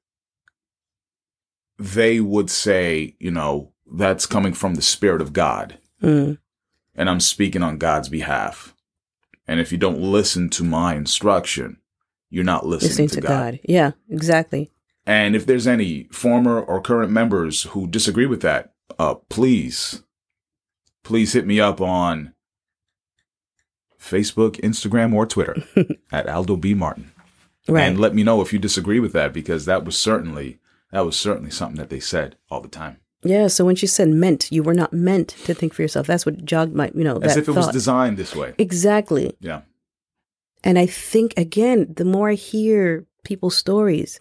They 1.79 2.21
would 2.21 2.51
say, 2.51 3.17
you 3.19 3.31
know, 3.31 3.73
that's 3.91 4.27
coming 4.27 4.53
from 4.53 4.75
the 4.75 4.83
Spirit 4.83 5.23
of 5.23 5.33
God. 5.33 5.79
Mm. 6.03 6.37
And 6.95 7.09
I'm 7.09 7.21
speaking 7.21 7.63
on 7.63 7.79
God's 7.79 8.11
behalf. 8.11 8.75
And 9.47 9.61
if 9.61 9.73
you 9.73 9.79
don't 9.79 9.99
listen 9.99 10.51
to 10.51 10.63
my 10.63 10.95
instruction, 10.95 11.79
you're 12.29 12.45
not 12.45 12.67
listening, 12.67 12.91
Listening 12.91 13.09
to, 13.09 13.15
to 13.15 13.21
God. 13.23 13.29
God. 13.29 13.61
Yeah, 13.65 13.93
exactly. 14.11 14.71
And 15.07 15.35
if 15.35 15.47
there's 15.47 15.67
any 15.67 16.05
former 16.13 16.61
or 16.61 16.83
current 16.83 17.11
members 17.11 17.63
who 17.63 17.87
disagree 17.87 18.27
with 18.27 18.43
that, 18.43 18.75
uh, 18.99 19.15
please, 19.15 20.03
please 21.09 21.33
hit 21.33 21.47
me 21.47 21.59
up 21.59 21.81
on 21.81 22.35
Facebook, 24.01 24.61
Instagram, 24.61 25.15
or 25.15 25.27
Twitter 25.27 25.57
at 26.13 26.29
Aldo 26.29 26.57
B 26.57 26.75
Martin, 26.75 27.11
Right. 27.67 27.83
and 27.83 27.99
let 27.99 28.15
me 28.15 28.23
know 28.23 28.41
if 28.41 28.53
you 28.53 28.59
disagree 28.59 29.01
with 29.01 29.13
that 29.15 29.33
because 29.33 29.65
that 29.65 29.85
was 29.85 29.97
certainly 29.99 30.59
that 30.93 31.05
was 31.05 31.17
certainly 31.19 31.51
something 31.51 31.77
that 31.79 31.91
they 31.91 32.01
said 32.01 32.37
all 32.51 32.61
the 32.63 32.69
time, 32.69 32.99
yeah. 33.23 33.49
So 33.49 33.65
when 33.65 33.77
she 33.77 33.87
said 33.87 34.09
meant, 34.09 34.51
you 34.51 34.63
were 34.63 34.73
not 34.75 34.93
meant 34.93 35.29
to 35.45 35.53
think 35.53 35.75
for 35.75 35.83
yourself. 35.83 36.07
That's 36.07 36.25
what 36.25 36.45
jogged 36.47 36.75
my, 36.75 36.91
you 36.95 37.05
know, 37.05 37.19
as 37.19 37.37
if 37.37 37.49
it 37.49 37.53
was 37.55 37.69
designed 37.69 38.17
this 38.17 38.35
way. 38.37 38.55
exactly. 38.59 39.35
Yeah, 39.41 39.63
And 40.65 40.79
I 40.79 40.87
think 40.87 41.35
again, 41.37 41.93
the 41.95 42.05
more 42.07 42.31
I 42.31 42.35
hear 42.35 43.05
people's 43.25 43.57
stories, 43.57 44.21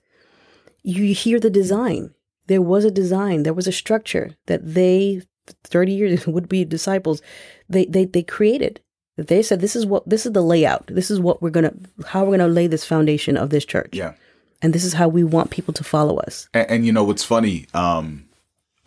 you 0.83 1.13
hear 1.13 1.39
the 1.39 1.49
design. 1.49 2.13
There 2.47 2.61
was 2.61 2.83
a 2.85 2.91
design. 2.91 3.43
There 3.43 3.53
was 3.53 3.67
a 3.67 3.71
structure 3.73 4.35
that 4.47 4.61
they, 4.73 5.21
thirty 5.63 5.93
years 5.93 6.27
would 6.35 6.49
be 6.49 6.65
disciples, 6.65 7.21
they 7.69 7.85
they 7.85 8.05
they 8.05 8.23
created. 8.23 8.81
They 9.17 9.41
said 9.41 9.61
this 9.61 9.75
is 9.75 9.85
what 9.85 10.07
this 10.07 10.25
is 10.25 10.33
the 10.33 10.43
layout. 10.43 10.87
This 10.87 11.09
is 11.09 11.19
what 11.19 11.41
we're 11.41 11.49
gonna 11.49 11.73
how 12.05 12.23
we're 12.23 12.37
gonna 12.37 12.47
lay 12.51 12.67
this 12.67 12.85
foundation 12.85 13.35
of 13.37 13.49
this 13.49 13.65
church. 13.65 13.89
yeah. 13.93 14.13
And 14.59 14.73
this 14.73 14.83
is 14.83 14.93
how 14.93 15.07
we 15.07 15.23
want 15.23 15.51
people 15.51 15.71
to 15.75 15.83
follow 15.83 16.17
us. 16.17 16.49
And, 16.51 16.69
and 16.69 16.85
you 16.85 16.91
know 16.91 17.03
what's 17.03 17.23
funny? 17.23 17.67
Um, 17.75 18.27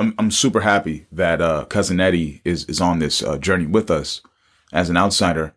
I'm 0.00 0.14
I'm 0.18 0.30
super 0.30 0.60
happy 0.60 1.06
that 1.12 1.40
uh, 1.40 1.66
cousin 1.66 2.00
Eddie 2.00 2.40
is 2.44 2.64
is 2.64 2.80
on 2.80 3.00
this 3.00 3.22
uh, 3.22 3.38
journey 3.38 3.66
with 3.66 3.90
us 3.90 4.22
as 4.72 4.88
an 4.88 4.96
outsider, 4.96 5.54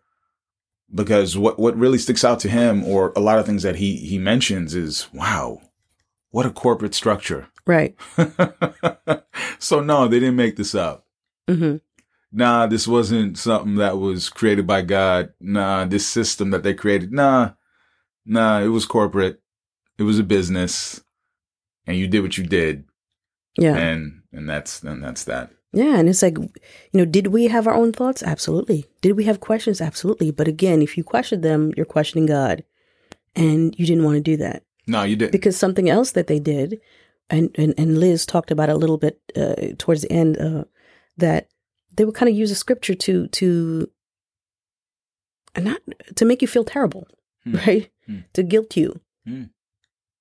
because 0.94 1.36
what 1.36 1.58
what 1.58 1.76
really 1.76 1.98
sticks 1.98 2.24
out 2.24 2.40
to 2.40 2.48
him, 2.48 2.84
or 2.84 3.12
a 3.16 3.20
lot 3.20 3.38
of 3.38 3.46
things 3.46 3.62
that 3.62 3.76
he 3.76 3.96
he 3.96 4.18
mentions, 4.18 4.74
is 4.74 5.08
wow, 5.14 5.62
what 6.34 6.46
a 6.46 6.50
corporate 6.50 6.94
structure. 6.96 7.46
Right. 7.64 7.94
so 9.60 9.78
no, 9.80 10.08
they 10.08 10.18
didn't 10.18 10.34
make 10.34 10.56
this 10.56 10.74
up. 10.74 11.06
hmm 11.48 11.76
Nah, 12.32 12.66
this 12.66 12.88
wasn't 12.88 13.38
something 13.38 13.76
that 13.76 13.98
was 13.98 14.28
created 14.28 14.66
by 14.66 14.82
God. 14.82 15.32
Nah, 15.40 15.84
this 15.84 16.04
system 16.08 16.50
that 16.50 16.64
they 16.64 16.74
created. 16.74 17.12
Nah, 17.12 17.52
nah, 18.26 18.60
it 18.60 18.66
was 18.66 18.84
corporate. 18.84 19.40
It 19.96 20.02
was 20.02 20.18
a 20.18 20.24
business, 20.24 21.04
and 21.86 21.96
you 21.96 22.08
did 22.08 22.22
what 22.22 22.36
you 22.36 22.42
did 22.42 22.82
Yeah. 23.56 23.76
and 23.76 24.22
and 24.32 24.48
that's 24.48 24.82
and 24.82 25.04
that's 25.04 25.22
that. 25.24 25.50
Yeah, 25.72 25.96
and 25.98 26.08
it's 26.08 26.22
like, 26.22 26.36
you 26.38 26.50
know, 26.94 27.04
did 27.04 27.28
we 27.28 27.46
have 27.46 27.68
our 27.68 27.74
own 27.74 27.92
thoughts? 27.92 28.24
Absolutely. 28.24 28.86
Did 29.00 29.12
we 29.16 29.24
have 29.24 29.38
questions? 29.38 29.80
Absolutely. 29.80 30.32
But 30.32 30.48
again, 30.48 30.82
if 30.82 30.96
you 30.96 31.04
question 31.04 31.42
them, 31.42 31.72
you're 31.76 31.86
questioning 31.86 32.26
God, 32.26 32.64
and 33.36 33.72
you 33.78 33.86
didn't 33.86 34.02
want 34.04 34.16
to 34.16 34.20
do 34.20 34.36
that 34.38 34.64
No, 34.86 35.02
you 35.02 35.16
didn't. 35.16 35.32
because 35.32 35.56
something 35.56 35.88
else 35.88 36.12
that 36.12 36.26
they 36.26 36.38
did, 36.38 36.80
and 37.30 37.50
and, 37.56 37.74
and 37.78 37.98
Liz 37.98 38.26
talked 38.26 38.50
about 38.50 38.68
it 38.68 38.74
a 38.74 38.78
little 38.78 38.98
bit 38.98 39.20
uh, 39.36 39.54
towards 39.78 40.02
the 40.02 40.12
end, 40.12 40.38
uh, 40.38 40.64
that 41.16 41.48
they 41.96 42.04
would 42.04 42.14
kind 42.14 42.28
of 42.28 42.36
use 42.36 42.50
a 42.50 42.54
scripture 42.54 42.94
to 42.94 43.28
to 43.28 43.88
not 45.58 45.80
to 46.16 46.24
make 46.24 46.42
you 46.42 46.48
feel 46.48 46.64
terrible, 46.64 47.06
Hmm. 47.44 47.56
right? 47.56 47.90
Hmm. 48.06 48.18
To 48.34 48.42
guilt 48.42 48.76
you, 48.76 49.00
Hmm. 49.26 49.44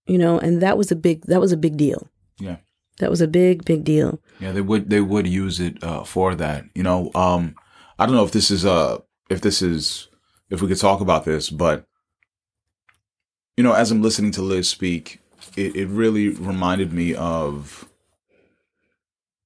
you 0.06 0.18
know, 0.18 0.40
and 0.40 0.62
that 0.62 0.78
was 0.78 0.92
a 0.92 0.96
big 0.96 1.26
that 1.26 1.42
was 1.42 1.52
a 1.52 1.58
big 1.58 1.78
deal. 1.78 2.08
Yeah. 2.40 2.58
That 3.00 3.10
was 3.10 3.22
a 3.22 3.28
big 3.28 3.66
big 3.66 3.84
deal. 3.84 4.20
Yeah, 4.40 4.52
they 4.52 4.62
would 4.62 4.90
they 4.90 5.02
would 5.02 5.28
use 5.28 5.60
it 5.60 5.84
uh, 5.84 6.04
for 6.04 6.36
that. 6.36 6.66
You 6.76 6.84
know, 6.84 7.10
um, 7.16 7.56
I 7.98 8.06
don't 8.06 8.16
know 8.16 8.24
if 8.26 8.32
this 8.32 8.52
is 8.52 8.66
uh 8.66 9.00
if 9.30 9.42
this 9.42 9.62
is 9.62 10.08
if 10.50 10.62
we 10.62 10.68
could 10.68 10.80
talk 10.80 11.02
about 11.02 11.26
this, 11.26 11.50
but 11.50 11.86
you 13.58 13.64
know, 13.64 13.74
as 13.74 13.92
I'm 13.92 14.02
listening 14.02 14.32
to 14.32 14.42
Liz 14.42 14.68
speak, 14.68 15.20
it, 15.56 15.76
it 15.76 15.88
really 15.88 16.30
reminded 16.30 16.94
me 16.94 17.14
of 17.14 17.88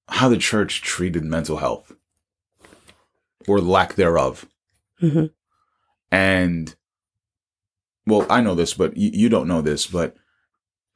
how 0.09 0.29
the 0.29 0.37
church 0.37 0.81
treated 0.81 1.25
mental 1.25 1.57
health 1.57 1.91
or 3.47 3.59
lack 3.59 3.95
thereof. 3.95 4.45
hmm 4.99 5.25
And 6.11 6.75
well, 8.05 8.25
I 8.29 8.39
know 8.39 8.55
this, 8.55 8.73
but 8.73 8.95
you, 8.95 9.11
you 9.13 9.29
don't 9.29 9.49
know 9.49 9.61
this, 9.61 9.85
but 9.85 10.15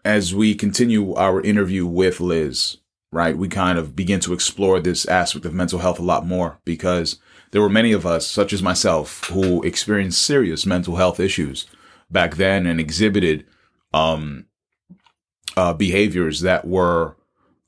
as 0.06 0.34
we 0.34 0.56
continue 0.56 1.14
our 1.14 1.42
interview 1.42 1.86
with 1.86 2.22
Liz, 2.22 2.78
right, 3.12 3.38
we 3.38 3.50
kind 3.50 3.78
of 3.78 3.96
begin 3.96 4.22
to 4.22 4.34
explore 4.34 4.80
this 4.80 5.06
aspect 5.06 5.46
of 5.46 5.54
mental 5.54 5.80
health 5.80 6.00
a 6.00 6.04
lot 6.04 6.26
more 6.26 6.60
because 6.64 7.20
there 7.52 7.62
were 7.62 7.70
many 7.70 7.92
of 7.92 8.06
us, 8.06 8.26
such 8.26 8.54
as 8.54 8.64
myself, 8.64 9.26
who 9.26 9.62
experienced 9.64 10.22
serious 10.22 10.66
mental 10.66 10.96
health 10.96 11.20
issues 11.20 11.68
back 12.12 12.36
then 12.36 12.66
and 12.66 12.80
exhibited 12.80 13.46
um, 13.94 14.46
uh, 15.58 15.74
behaviors 15.74 16.42
that 16.42 16.66
were 16.68 17.18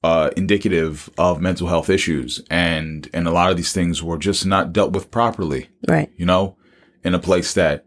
uh, 0.04 0.30
indicative 0.36 1.10
of 1.18 1.42
mental 1.42 1.68
health 1.68 1.90
issues, 1.90 2.42
and 2.50 3.10
and 3.14 3.28
a 3.28 3.32
lot 3.32 3.52
of 3.52 3.58
these 3.58 3.72
things 3.74 4.04
were 4.04 4.18
just 4.18 4.46
not 4.46 4.74
dealt 4.74 4.92
with 4.94 5.10
properly 5.12 5.70
Right. 5.88 6.12
you 6.18 6.26
know, 6.26 6.58
in 7.04 7.14
a 7.14 7.20
place 7.20 7.54
that 7.54 7.86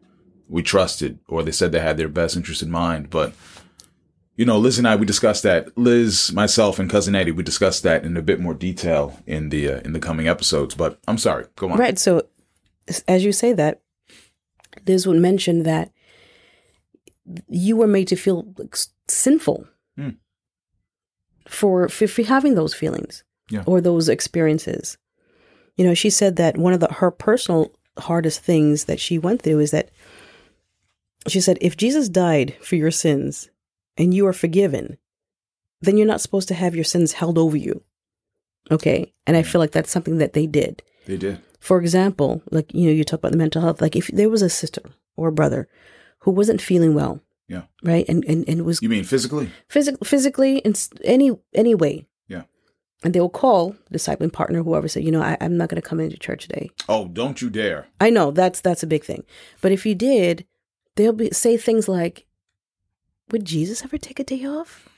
we 0.48 0.62
trusted 0.62 1.18
or 1.28 1.42
they 1.42 1.50
said 1.50 1.72
they 1.72 1.80
had 1.80 1.96
their 1.96 2.08
best 2.08 2.36
interest 2.36 2.62
in 2.62 2.70
mind. 2.70 3.10
But, 3.10 3.34
you 4.36 4.44
know, 4.44 4.58
Liz 4.58 4.78
and 4.78 4.86
I, 4.86 4.94
we 4.96 5.04
discussed 5.04 5.42
that. 5.42 5.76
Liz, 5.76 6.32
myself, 6.32 6.78
and 6.78 6.88
cousin 6.88 7.14
Eddie, 7.16 7.32
we 7.32 7.42
discussed 7.42 7.82
that 7.82 8.04
in 8.04 8.16
a 8.16 8.22
bit 8.22 8.38
more 8.40 8.54
detail 8.54 9.18
in 9.26 9.48
the 9.50 9.68
uh, 9.68 9.80
in 9.80 9.92
the 9.92 9.98
coming 10.00 10.28
episodes. 10.28 10.74
But 10.74 10.98
I'm 11.08 11.18
sorry, 11.18 11.46
go 11.56 11.70
on. 11.70 11.78
Right. 11.78 11.98
So, 11.98 12.22
as- 12.88 13.04
as 13.08 13.24
you 13.24 13.32
say 13.32 13.52
that, 13.54 13.82
Liz 14.86 15.06
would 15.06 15.20
mention 15.20 15.64
that 15.64 15.90
you 17.48 17.76
were 17.76 17.86
made 17.86 18.08
to 18.08 18.16
feel 18.16 18.52
like, 18.58 18.76
sinful 19.08 19.66
Hmm. 19.96 20.10
for, 21.48 21.88
for 21.88 22.06
for 22.06 22.22
having 22.22 22.54
those 22.54 22.74
feelings 22.74 23.24
Yeah. 23.50 23.62
or 23.66 23.80
those 23.80 24.08
experiences. 24.08 24.98
You 25.76 25.84
know, 25.86 25.94
she 25.94 26.10
said 26.10 26.36
that 26.36 26.56
one 26.58 26.72
of 26.72 26.80
the 26.80 26.88
her 27.00 27.10
personal 27.10 27.72
hardest 27.98 28.40
things 28.40 28.84
that 28.84 29.00
she 29.00 29.18
went 29.18 29.42
through 29.42 29.60
is 29.60 29.70
that 29.70 29.90
she 31.28 31.40
said 31.40 31.58
if 31.60 31.76
Jesus 31.76 32.08
died 32.08 32.54
for 32.60 32.76
your 32.76 32.90
sins 32.90 33.50
and 33.96 34.12
you 34.14 34.26
are 34.26 34.32
forgiven, 34.32 34.98
then 35.80 35.96
you're 35.96 36.06
not 36.06 36.20
supposed 36.20 36.48
to 36.48 36.54
have 36.54 36.74
your 36.74 36.84
sins 36.84 37.12
held 37.12 37.38
over 37.38 37.56
you. 37.56 37.82
Okay? 38.70 39.12
And 39.26 39.36
I 39.36 39.42
feel 39.42 39.60
like 39.60 39.72
that's 39.72 39.90
something 39.90 40.18
that 40.18 40.32
they 40.34 40.46
did 40.46 40.82
They 41.06 41.16
did. 41.16 41.40
for 41.60 41.80
example, 41.80 42.42
like 42.50 42.72
you 42.74 42.86
know, 42.86 42.92
you 42.92 43.04
talk 43.04 43.20
about 43.20 43.32
the 43.32 43.38
mental 43.38 43.62
health. 43.62 43.80
Like 43.80 43.96
if 43.96 44.08
there 44.08 44.30
was 44.30 44.42
a 44.42 44.50
sister 44.50 44.82
or 45.16 45.28
a 45.28 45.32
brother 45.32 45.68
who 46.26 46.32
wasn't 46.32 46.60
feeling 46.60 46.92
well, 46.92 47.20
Yeah. 47.48 47.62
right, 47.82 48.04
and 48.10 48.24
and 48.26 48.44
and 48.50 48.64
was 48.66 48.82
You 48.82 48.90
mean 48.90 49.04
physically? 49.04 49.48
physic- 49.68 50.04
physically 50.04 50.58
in 50.58 50.74
any 51.04 51.30
any 51.54 51.74
way, 51.74 52.04
Yeah. 52.28 52.42
and 53.04 53.14
they 53.14 53.20
will 53.20 53.30
call 53.42 53.76
the 53.90 53.96
discipling 53.98 54.32
partner, 54.32 54.62
whoever, 54.64 54.88
say, 54.88 55.00
you 55.00 55.12
know, 55.12 55.22
I, 55.22 55.36
I'm 55.40 55.56
not 55.56 55.68
going 55.70 55.80
to 55.80 55.88
come 55.88 56.00
into 56.00 56.18
church 56.18 56.42
today. 56.48 56.70
Oh, 56.88 57.06
don't 57.06 57.40
you 57.40 57.48
dare. 57.48 57.86
I 58.00 58.10
know 58.10 58.30
that's 58.32 58.60
that's 58.60 58.82
a 58.82 58.86
big 58.94 59.04
thing, 59.04 59.22
but 59.62 59.70
if 59.72 59.86
you 59.86 59.94
did, 59.94 60.44
they'll 60.96 61.12
be 61.22 61.30
say 61.30 61.56
things 61.56 61.86
like, 61.88 62.26
"Would 63.30 63.44
Jesus 63.44 63.84
ever 63.84 63.98
take 63.98 64.18
a 64.20 64.24
day 64.24 64.44
off?" 64.44 64.88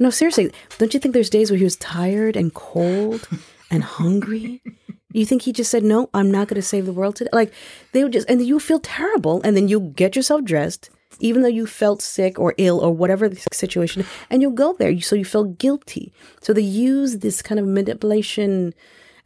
No, 0.00 0.10
seriously, 0.10 0.52
don't 0.78 0.94
you 0.94 1.00
think 1.00 1.12
there's 1.14 1.30
days 1.30 1.50
where 1.50 1.58
he 1.58 1.64
was 1.64 1.76
tired 1.76 2.36
and 2.36 2.52
cold 2.54 3.26
and 3.70 3.82
hungry? 3.82 4.62
You 5.18 5.26
think 5.26 5.42
he 5.42 5.52
just 5.52 5.70
said, 5.70 5.82
"No, 5.82 6.08
I'm 6.14 6.30
not 6.30 6.46
going 6.48 6.60
to 6.60 6.66
save 6.66 6.86
the 6.86 6.92
world 6.92 7.16
today"? 7.16 7.30
Like 7.32 7.52
they 7.92 8.02
would 8.04 8.12
just, 8.12 8.30
and 8.30 8.40
you 8.44 8.60
feel 8.60 8.78
terrible, 8.80 9.40
and 9.42 9.56
then 9.56 9.66
you 9.66 9.80
get 9.80 10.14
yourself 10.14 10.44
dressed, 10.44 10.90
even 11.18 11.42
though 11.42 11.48
you 11.48 11.66
felt 11.66 12.00
sick 12.02 12.38
or 12.38 12.54
ill 12.56 12.78
or 12.78 12.92
whatever 12.92 13.28
the 13.28 13.42
situation, 13.52 14.04
and 14.30 14.42
you'll 14.42 14.52
go 14.52 14.74
there. 14.78 14.98
So 15.00 15.16
you 15.16 15.24
feel 15.24 15.44
guilty. 15.44 16.12
So 16.40 16.52
they 16.52 16.62
use 16.62 17.18
this 17.18 17.42
kind 17.42 17.58
of 17.58 17.66
manipulation, 17.66 18.72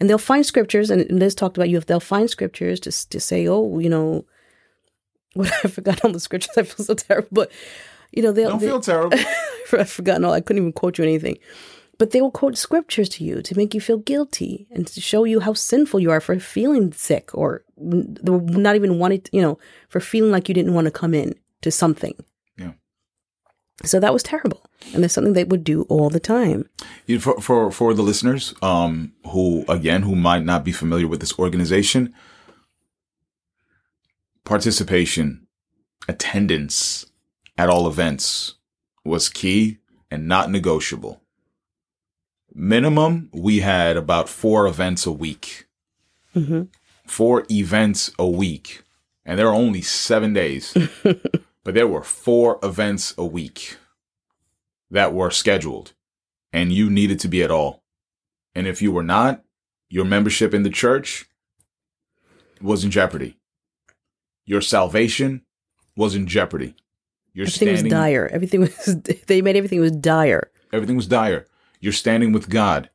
and 0.00 0.08
they'll 0.08 0.16
find 0.32 0.46
scriptures. 0.46 0.90
And 0.90 1.10
Liz 1.10 1.34
talked 1.34 1.58
about 1.58 1.68
you 1.68 1.76
if 1.76 1.84
they'll 1.86 2.00
find 2.00 2.30
scriptures 2.30 2.80
to 2.80 2.90
to 3.10 3.20
say, 3.20 3.46
"Oh, 3.46 3.78
you 3.78 3.90
know." 3.90 4.24
What 5.34 5.50
I 5.64 5.68
forgot 5.68 6.04
all 6.04 6.12
the 6.12 6.20
scriptures. 6.20 6.54
I 6.58 6.62
feel 6.62 6.84
so 6.84 6.94
terrible, 6.94 7.28
but 7.32 7.50
you 8.12 8.22
know 8.22 8.32
they'll. 8.32 8.50
Don't 8.50 8.60
they- 8.60 8.66
feel 8.66 8.80
terrible. 8.80 9.18
I've 9.72 9.88
forgotten 9.90 10.24
all. 10.26 10.34
I 10.34 10.42
couldn't 10.42 10.60
even 10.62 10.72
quote 10.72 10.98
you 10.98 11.04
anything. 11.04 11.38
But 11.98 12.10
they 12.10 12.20
will 12.20 12.30
quote 12.30 12.56
scriptures 12.56 13.08
to 13.10 13.24
you 13.24 13.42
to 13.42 13.56
make 13.56 13.74
you 13.74 13.80
feel 13.80 13.98
guilty 13.98 14.66
and 14.70 14.86
to 14.86 15.00
show 15.00 15.24
you 15.24 15.40
how 15.40 15.52
sinful 15.52 16.00
you 16.00 16.10
are 16.10 16.20
for 16.20 16.38
feeling 16.40 16.92
sick 16.92 17.30
or 17.34 17.64
not 17.76 18.76
even 18.76 18.98
wanting, 18.98 19.22
you 19.30 19.42
know, 19.42 19.58
for 19.88 20.00
feeling 20.00 20.32
like 20.32 20.48
you 20.48 20.54
didn't 20.54 20.74
want 20.74 20.86
to 20.86 20.90
come 20.90 21.14
in 21.14 21.34
to 21.60 21.70
something. 21.70 22.14
Yeah. 22.58 22.72
So 23.84 24.00
that 24.00 24.12
was 24.12 24.22
terrible. 24.22 24.64
And 24.94 25.04
that's 25.04 25.14
something 25.14 25.34
they 25.34 25.44
would 25.44 25.64
do 25.64 25.82
all 25.82 26.10
the 26.10 26.18
time. 26.20 26.68
You- 27.06 27.20
for 27.20 27.40
for 27.40 27.70
for 27.70 27.94
the 27.94 28.02
listeners 28.02 28.54
um 28.62 29.12
who 29.30 29.64
again 29.68 30.02
who 30.02 30.16
might 30.16 30.44
not 30.44 30.64
be 30.64 30.72
familiar 30.72 31.06
with 31.06 31.20
this 31.20 31.38
organization 31.38 32.14
participation, 34.44 35.46
attendance 36.08 37.06
at 37.56 37.68
all 37.68 37.86
events 37.86 38.54
was 39.04 39.28
key 39.28 39.78
and 40.10 40.26
not 40.26 40.50
negotiable. 40.50 41.21
Minimum, 42.54 43.30
we 43.32 43.60
had 43.60 43.96
about 43.96 44.28
four 44.28 44.66
events 44.66 45.06
a 45.06 45.12
week. 45.12 45.66
hmm 46.32 46.62
Four 47.06 47.44
events 47.50 48.10
a 48.18 48.26
week. 48.26 48.82
And 49.24 49.38
there 49.38 49.48
are 49.48 49.54
only 49.54 49.82
seven 49.82 50.32
days. 50.32 50.76
but 51.64 51.74
there 51.74 51.88
were 51.88 52.02
four 52.02 52.58
events 52.62 53.14
a 53.18 53.24
week 53.24 53.76
that 54.90 55.12
were 55.12 55.30
scheduled. 55.30 55.92
And 56.52 56.72
you 56.72 56.90
needed 56.90 57.18
to 57.20 57.28
be 57.28 57.42
at 57.42 57.50
all. 57.50 57.82
And 58.54 58.66
if 58.66 58.82
you 58.82 58.92
were 58.92 59.02
not, 59.02 59.42
your 59.88 60.04
membership 60.04 60.54
in 60.54 60.62
the 60.62 60.70
church 60.70 61.26
was 62.60 62.84
in 62.84 62.90
jeopardy. 62.90 63.36
Your 64.44 64.60
salvation 64.60 65.42
was 65.96 66.14
in 66.14 66.26
jeopardy. 66.26 66.74
Your 67.34 67.46
Everything 67.46 67.72
was 67.72 67.82
dire. 67.84 68.28
Everything 68.32 68.60
was. 68.60 68.96
They 69.26 69.40
made 69.40 69.56
everything 69.56 69.80
was 69.80 69.92
dire. 69.92 70.50
everything 70.72 70.96
was 70.96 71.06
dire. 71.06 71.46
Your 71.82 71.92
standing 71.92 72.32
with 72.32 72.48
God 72.48 72.88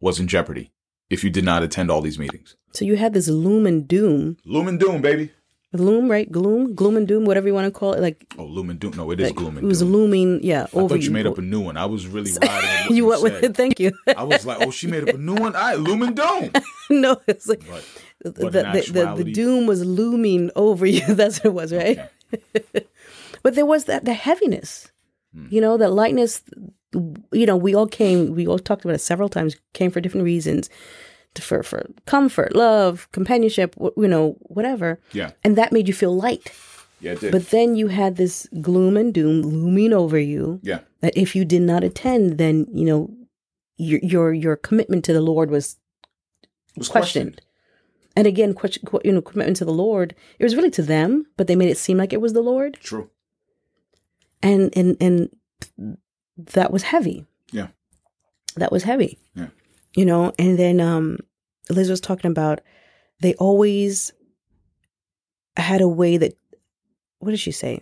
was 0.00 0.18
in 0.18 0.26
jeopardy 0.26 0.72
if 1.10 1.22
you 1.22 1.28
did 1.28 1.44
not 1.44 1.62
attend 1.62 1.90
all 1.90 2.00
these 2.00 2.18
meetings. 2.18 2.56
So 2.72 2.84
you 2.86 2.96
had 2.96 3.12
this 3.12 3.28
loom 3.28 3.66
and 3.66 3.86
doom. 3.86 4.38
Loom 4.46 4.68
and 4.68 4.80
doom, 4.80 5.02
baby. 5.02 5.30
Loom, 5.74 6.10
right? 6.10 6.30
Gloom, 6.32 6.74
gloom 6.74 6.96
and 6.96 7.06
doom, 7.06 7.26
whatever 7.26 7.46
you 7.46 7.52
want 7.52 7.66
to 7.66 7.78
call 7.78 7.92
it. 7.92 8.00
Like, 8.00 8.24
Oh, 8.38 8.44
loom 8.44 8.70
and 8.70 8.80
doom. 8.80 8.92
No, 8.96 9.10
it 9.10 9.20
is 9.20 9.26
like, 9.28 9.36
gloom 9.36 9.58
it 9.58 9.64
was 9.64 9.82
looming. 9.82 10.40
Yeah, 10.42 10.62
I 10.62 10.66
thought 10.88 11.02
you 11.02 11.10
made 11.10 11.26
up 11.26 11.36
a 11.36 11.42
new 11.42 11.60
one. 11.60 11.76
I 11.76 11.84
was 11.84 12.06
really 12.06 12.30
riding 12.42 12.70
what 12.86 12.90
you 12.92 13.04
went 13.06 13.22
with 13.22 13.44
it. 13.44 13.54
Thank 13.54 13.78
you. 13.78 13.92
I 14.16 14.22
was 14.22 14.46
like, 14.46 14.66
oh, 14.66 14.70
she 14.70 14.86
made 14.86 15.06
up 15.06 15.14
a 15.14 15.18
new 15.18 15.34
one. 15.34 15.54
All 15.54 15.60
right, 15.60 15.78
loom 15.78 16.00
and 16.02 16.16
doom. 16.16 16.50
no, 16.90 17.20
it's 17.26 17.46
like 17.46 17.60
But 17.68 17.84
the, 18.22 18.30
but 18.44 18.52
the, 18.52 18.62
the, 18.62 18.92
the, 18.92 19.24
the 19.24 19.32
doom 19.32 19.66
was 19.66 19.84
looming 19.84 20.50
over 20.56 20.86
you. 20.86 21.04
That's 21.14 21.38
what 21.40 21.46
it 21.50 21.52
was, 21.52 21.72
right? 21.74 21.98
Okay. 22.32 22.86
But 23.42 23.54
there 23.54 23.66
was 23.66 23.84
that 23.84 24.06
the 24.06 24.14
heaviness, 24.14 24.90
Hmm. 25.34 25.48
you 25.50 25.60
know, 25.60 25.76
that 25.76 25.90
lightness. 25.90 26.42
You 27.32 27.46
know, 27.46 27.56
we 27.56 27.74
all 27.74 27.86
came. 27.86 28.34
We 28.34 28.46
all 28.46 28.58
talked 28.58 28.84
about 28.84 28.94
it 28.94 29.00
several 29.00 29.28
times. 29.28 29.56
Came 29.74 29.90
for 29.90 30.00
different 30.00 30.24
reasons, 30.24 30.68
for 31.38 31.62
for 31.62 31.86
comfort, 32.06 32.54
love, 32.56 33.08
companionship. 33.12 33.74
You 33.96 34.08
know, 34.08 34.36
whatever. 34.40 34.98
Yeah, 35.12 35.30
And 35.44 35.56
that 35.56 35.72
made 35.72 35.88
you 35.88 35.94
feel 35.94 36.14
light. 36.16 36.52
yeah, 37.00 37.12
it 37.12 37.20
did. 37.20 37.32
But 37.32 37.50
then 37.50 37.76
you 37.76 37.88
had 37.88 38.16
this 38.16 38.46
gloom 38.60 38.96
and 38.96 39.12
doom 39.12 39.42
looming 39.42 39.92
over 39.92 40.18
you. 40.18 40.60
yeah, 40.62 40.80
That 41.00 41.16
if 41.16 41.36
you 41.36 41.44
did 41.44 41.62
not 41.62 41.84
attend, 41.84 42.38
then 42.38 42.66
you 42.72 42.84
know 42.86 43.10
your 43.76 44.00
your 44.02 44.32
your 44.32 44.56
commitment 44.56 45.04
to 45.04 45.12
the 45.12 45.20
Lord 45.20 45.50
was 45.50 45.76
was 46.76 46.88
questioned. 46.88 47.40
And 48.18 48.26
again, 48.26 48.54
question, 48.54 48.82
you 49.04 49.12
know, 49.12 49.20
commitment 49.20 49.58
to 49.58 49.66
the 49.66 49.74
Lord. 49.74 50.14
It 50.38 50.44
was 50.44 50.56
really 50.56 50.70
to 50.70 50.82
them, 50.82 51.26
but 51.36 51.46
they 51.48 51.56
made 51.56 51.68
it 51.68 51.76
seem 51.76 51.98
like 51.98 52.14
it 52.14 52.20
was 52.22 52.32
the 52.32 52.40
Lord, 52.40 52.78
True. 52.80 53.10
and 54.42 54.72
and 54.74 54.96
and 55.00 55.28
that 56.36 56.70
was 56.72 56.82
heavy. 56.82 57.24
Yeah. 57.52 57.68
that 58.56 58.72
was 58.72 58.82
heavy. 58.82 59.18
Yeah. 59.34 59.48
you 59.94 60.04
know. 60.04 60.32
And 60.38 60.58
then 60.58 60.80
um, 60.80 61.18
Liz 61.70 61.88
was 61.90 62.00
talking 62.00 62.30
about 62.30 62.60
they 63.20 63.34
always 63.34 64.12
had 65.56 65.80
a 65.80 65.88
way 65.88 66.16
that. 66.18 66.36
What 67.18 67.30
did 67.30 67.40
she 67.40 67.52
say? 67.52 67.80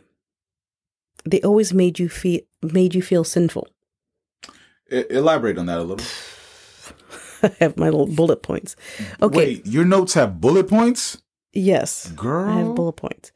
They 1.25 1.41
always 1.43 1.73
made 1.75 1.99
you 1.99 2.09
feel 2.09 2.41
made 2.63 2.95
you 2.95 3.03
feel 3.03 3.25
sinful. 3.25 3.67
E- 4.93 5.05
elaborate 5.11 5.59
on 5.59 5.67
that 5.67 5.79
a 5.79 5.83
little. 5.83 6.07
I 7.43 7.53
have 7.61 7.77
my 7.77 7.87
little 7.91 8.07
bullet 8.07 8.43
points. 8.43 8.77
Okay. 9.21 9.37
Wait, 9.37 9.67
your 9.67 9.85
notes 9.85 10.15
have 10.15 10.41
bullet 10.41 10.69
points, 10.69 11.21
Yes. 11.53 12.11
girl. 12.13 12.51
I 12.51 12.59
have 12.61 12.75
bullet 12.75 12.93
points. 12.97 13.33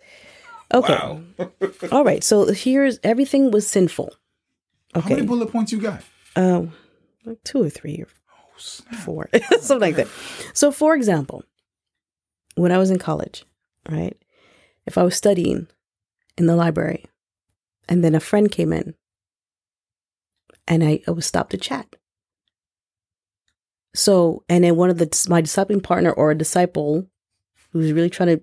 Okay. 0.72 0.92
Wow. 0.94 1.20
All 1.92 2.04
right. 2.04 2.22
So 2.24 2.46
here's 2.52 2.98
everything 3.02 3.50
was 3.50 3.66
sinful. 3.66 4.14
How 4.94 5.00
Okay. 5.00 5.14
many 5.16 5.26
bullet 5.26 5.50
points 5.50 5.72
you 5.72 5.80
got? 5.80 6.02
Um, 6.36 6.72
like 7.24 7.42
two 7.44 7.62
or 7.62 7.70
three 7.70 8.02
or 8.02 8.08
Oh, 8.90 8.96
four, 8.96 9.28
something 9.60 9.80
like 9.80 9.96
that. 9.96 10.08
So, 10.54 10.70
for 10.72 10.94
example, 10.94 11.44
when 12.56 12.72
I 12.72 12.78
was 12.78 12.90
in 12.90 12.98
college, 12.98 13.44
right, 13.88 14.16
if 14.86 14.98
I 14.98 15.02
was 15.02 15.14
studying 15.14 15.68
in 16.36 16.46
the 16.46 16.56
library, 16.56 17.04
and 17.88 18.02
then 18.02 18.14
a 18.14 18.20
friend 18.20 18.50
came 18.50 18.72
in, 18.72 18.94
and 20.66 20.82
I, 20.82 21.00
I 21.06 21.10
was 21.12 21.26
stopped 21.26 21.50
to 21.50 21.56
chat. 21.56 21.86
So, 23.94 24.44
and 24.48 24.64
then 24.64 24.76
one 24.76 24.90
of 24.90 24.98
the 24.98 25.26
my 25.28 25.40
discipling 25.42 25.82
partner 25.82 26.10
or 26.12 26.30
a 26.30 26.38
disciple 26.38 27.06
who's 27.72 27.92
really 27.92 28.10
trying 28.10 28.38
to 28.38 28.42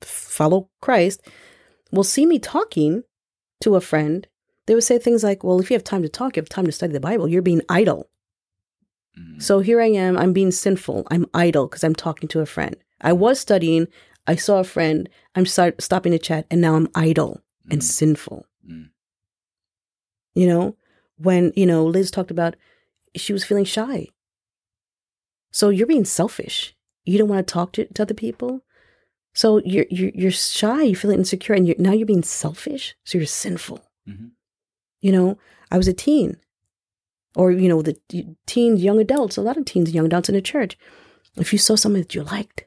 follow 0.00 0.70
Christ 0.80 1.20
will 1.92 2.04
see 2.04 2.26
me 2.26 2.38
talking 2.38 3.02
to 3.62 3.76
a 3.76 3.80
friend. 3.80 4.26
They 4.68 4.74
would 4.74 4.84
say 4.84 4.98
things 4.98 5.24
like, 5.24 5.42
"Well, 5.42 5.58
if 5.60 5.70
you 5.70 5.74
have 5.74 5.82
time 5.82 6.02
to 6.02 6.10
talk, 6.10 6.36
you 6.36 6.42
have 6.42 6.48
time 6.50 6.66
to 6.66 6.72
study 6.72 6.92
the 6.92 7.00
Bible. 7.00 7.26
You're 7.26 7.40
being 7.42 7.62
idle." 7.70 8.10
Mm. 9.18 9.42
So 9.42 9.60
here 9.60 9.80
I 9.80 9.86
am. 9.86 10.18
I'm 10.18 10.34
being 10.34 10.50
sinful. 10.52 11.06
I'm 11.10 11.24
idle 11.32 11.66
because 11.66 11.82
I'm 11.82 11.94
talking 11.94 12.28
to 12.28 12.40
a 12.40 12.46
friend. 12.46 12.76
I 13.00 13.14
was 13.14 13.40
studying. 13.40 13.88
I 14.26 14.36
saw 14.36 14.58
a 14.60 14.64
friend. 14.64 15.08
I'm 15.34 15.46
start, 15.46 15.80
stopping 15.82 16.12
to 16.12 16.18
chat, 16.18 16.46
and 16.50 16.60
now 16.60 16.74
I'm 16.76 16.88
idle 16.94 17.40
and 17.70 17.80
Mm. 17.80 17.84
sinful. 17.84 18.44
Mm. 18.70 18.90
You 20.34 20.46
know, 20.46 20.76
when 21.16 21.52
you 21.56 21.64
know 21.66 21.84
Liz 21.86 22.10
talked 22.10 22.30
about 22.30 22.54
she 23.16 23.32
was 23.32 23.44
feeling 23.44 23.64
shy. 23.64 24.08
So 25.50 25.70
you're 25.70 25.86
being 25.86 26.04
selfish. 26.04 26.76
You 27.06 27.16
don't 27.18 27.28
want 27.32 27.46
to 27.46 27.52
talk 27.52 27.72
to, 27.72 27.86
to 27.86 28.02
other 28.02 28.14
people. 28.14 28.62
So 29.34 29.62
you're 29.64 29.86
you're 29.90 30.12
you're 30.14 30.30
shy. 30.30 30.82
You 30.82 30.94
feel 30.96 31.10
insecure, 31.10 31.54
and 31.54 31.66
you're, 31.66 31.76
now 31.78 31.92
you're 31.92 32.06
being 32.14 32.22
selfish. 32.22 32.94
So 33.04 33.16
you're 33.18 33.26
sinful. 33.26 33.80
Mhm. 34.06 34.32
You 35.00 35.12
know, 35.12 35.38
I 35.70 35.76
was 35.76 35.88
a 35.88 35.92
teen, 35.92 36.36
or 37.36 37.50
you 37.52 37.68
know, 37.68 37.82
the 37.82 37.96
teens, 38.46 38.82
young 38.82 38.98
adults. 39.00 39.36
A 39.36 39.42
lot 39.42 39.56
of 39.56 39.64
teens 39.64 39.88
and 39.88 39.94
young 39.94 40.06
adults 40.06 40.28
in 40.28 40.34
the 40.34 40.42
church. 40.42 40.76
If 41.36 41.52
you 41.52 41.58
saw 41.58 41.76
someone 41.76 42.02
that 42.02 42.14
you 42.14 42.22
liked, 42.24 42.64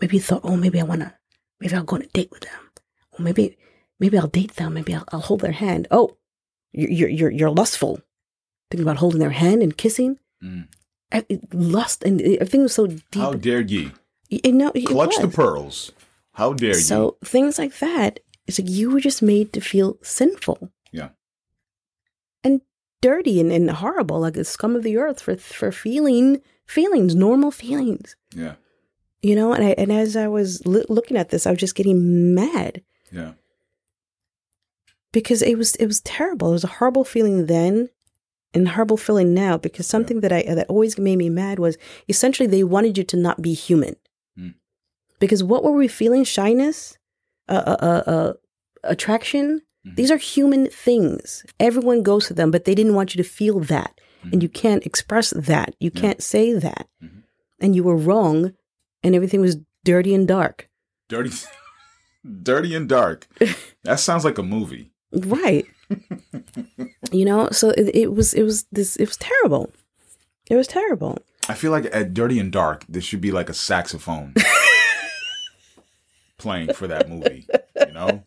maybe 0.00 0.16
you 0.16 0.22
thought, 0.22 0.40
oh, 0.44 0.56
maybe 0.56 0.80
I 0.80 0.84
wanna, 0.84 1.16
maybe 1.60 1.74
I'll 1.74 1.84
go 1.84 1.96
on 1.96 2.02
a 2.02 2.06
date 2.06 2.30
with 2.32 2.40
them, 2.42 2.70
or 3.12 3.22
maybe 3.22 3.56
maybe 4.00 4.18
I'll 4.18 4.26
date 4.26 4.54
them. 4.56 4.74
Maybe 4.74 4.94
I'll, 4.94 5.04
I'll 5.12 5.20
hold 5.20 5.40
their 5.40 5.52
hand. 5.52 5.86
Oh, 5.90 6.16
you're 6.72 7.08
you're 7.08 7.30
you're, 7.30 7.50
lustful. 7.50 8.00
Thinking 8.70 8.84
about 8.86 8.98
holding 8.98 9.20
their 9.20 9.30
hand 9.30 9.62
and 9.62 9.76
kissing. 9.76 10.18
Mm. 10.42 10.68
I- 11.12 11.26
it- 11.28 11.52
Lust 11.54 12.04
and 12.04 12.20
everything 12.20 12.62
was 12.62 12.74
so 12.74 12.86
deep. 12.86 13.00
How 13.14 13.32
dare 13.34 13.60
ye 13.60 13.92
You 14.28 14.52
know, 14.52 14.70
clutch 14.86 15.16
the 15.18 15.28
pearls? 15.28 15.92
How 16.34 16.52
dare 16.52 16.70
you? 16.70 16.74
So 16.74 17.16
things 17.24 17.58
like 17.58 17.78
that. 17.80 18.20
It's 18.46 18.58
like 18.58 18.70
you 18.70 18.90
were 18.90 19.00
just 19.00 19.22
made 19.22 19.52
to 19.52 19.60
feel 19.60 19.98
sinful. 20.02 20.70
Yeah. 22.44 22.50
And 22.50 22.60
dirty 23.00 23.40
and, 23.40 23.52
and 23.52 23.70
horrible, 23.70 24.20
like 24.20 24.34
the 24.34 24.44
scum 24.44 24.76
of 24.76 24.82
the 24.82 24.96
earth 24.96 25.20
for 25.22 25.36
for 25.36 25.72
feeling 25.72 26.40
feelings, 26.66 27.14
normal 27.14 27.50
feelings. 27.50 28.16
Yeah, 28.34 28.54
You 29.22 29.34
know, 29.34 29.52
and 29.52 29.64
I 29.64 29.70
and 29.70 29.92
as 29.92 30.16
I 30.16 30.28
was 30.28 30.64
li- 30.66 30.84
looking 30.88 31.16
at 31.16 31.30
this, 31.30 31.46
I 31.46 31.50
was 31.50 31.58
just 31.58 31.74
getting 31.74 32.34
mad 32.34 32.82
yeah, 33.12 33.32
because 35.12 35.42
it 35.42 35.58
was 35.58 35.74
it 35.76 35.86
was 35.86 36.00
terrible. 36.00 36.50
It 36.50 36.52
was 36.52 36.64
a 36.64 36.68
horrible 36.78 37.04
feeling 37.04 37.46
then, 37.46 37.88
and 38.54 38.68
horrible 38.68 38.96
feeling 38.96 39.34
now. 39.34 39.58
Because 39.58 39.86
something 39.86 40.20
that 40.20 40.32
I 40.32 40.42
that 40.42 40.68
always 40.68 40.98
made 40.98 41.16
me 41.16 41.28
mad 41.28 41.58
was 41.58 41.76
essentially 42.08 42.46
they 42.46 42.64
wanted 42.64 42.96
you 42.96 43.04
to 43.04 43.16
not 43.16 43.42
be 43.42 43.52
human. 43.52 43.96
Mm. 44.38 44.54
Because 45.18 45.42
what 45.42 45.64
were 45.64 45.72
we 45.72 45.88
feeling? 45.88 46.24
Shyness, 46.24 46.98
uh, 47.48 47.62
uh, 47.66 47.76
uh, 47.80 48.10
uh 48.10 48.32
attraction. 48.84 49.62
These 49.84 50.10
are 50.10 50.18
human 50.18 50.68
things. 50.68 51.44
Everyone 51.58 52.02
goes 52.02 52.26
to 52.26 52.34
them, 52.34 52.50
but 52.50 52.64
they 52.64 52.74
didn't 52.74 52.94
want 52.94 53.14
you 53.14 53.22
to 53.22 53.28
feel 53.28 53.60
that, 53.60 53.98
and 54.30 54.42
you 54.42 54.48
can't 54.48 54.84
express 54.84 55.30
that. 55.30 55.74
You 55.80 55.90
Yeah. 55.94 56.00
can't 56.00 56.22
say 56.22 56.52
that, 56.52 56.86
Mhm. 57.02 57.22
and 57.60 57.74
you 57.74 57.82
were 57.82 57.96
wrong, 57.96 58.52
and 59.02 59.14
everything 59.14 59.40
was 59.40 59.56
dirty 59.84 60.14
and 60.14 60.28
dark. 60.28 60.68
dirty, 61.08 61.30
dirty 62.42 62.74
and 62.74 62.88
dark. 62.88 63.26
That 63.84 63.98
sounds 64.00 64.24
like 64.24 64.36
a 64.38 64.42
movie. 64.42 64.92
Right. 65.12 65.64
you 67.12 67.24
know, 67.24 67.48
so 67.50 67.70
it, 67.70 67.90
it 67.96 68.12
was 68.12 68.34
it 68.34 68.42
was 68.42 68.64
this 68.70 68.96
it 68.96 69.08
was 69.08 69.16
terrible. 69.16 69.72
It 70.50 70.56
was 70.56 70.66
terrible. 70.68 71.18
I 71.48 71.54
feel 71.54 71.70
like 71.72 71.86
at 71.92 72.12
Dirty 72.14 72.38
and 72.38 72.52
Dark, 72.52 72.84
there 72.88 73.00
should 73.02 73.20
be 73.22 73.32
like 73.32 73.48
a 73.48 73.54
saxophone 73.54 74.34
playing 76.38 76.74
for 76.74 76.86
that 76.86 77.08
movie. 77.08 77.46
You 77.86 77.92
know, 77.92 78.22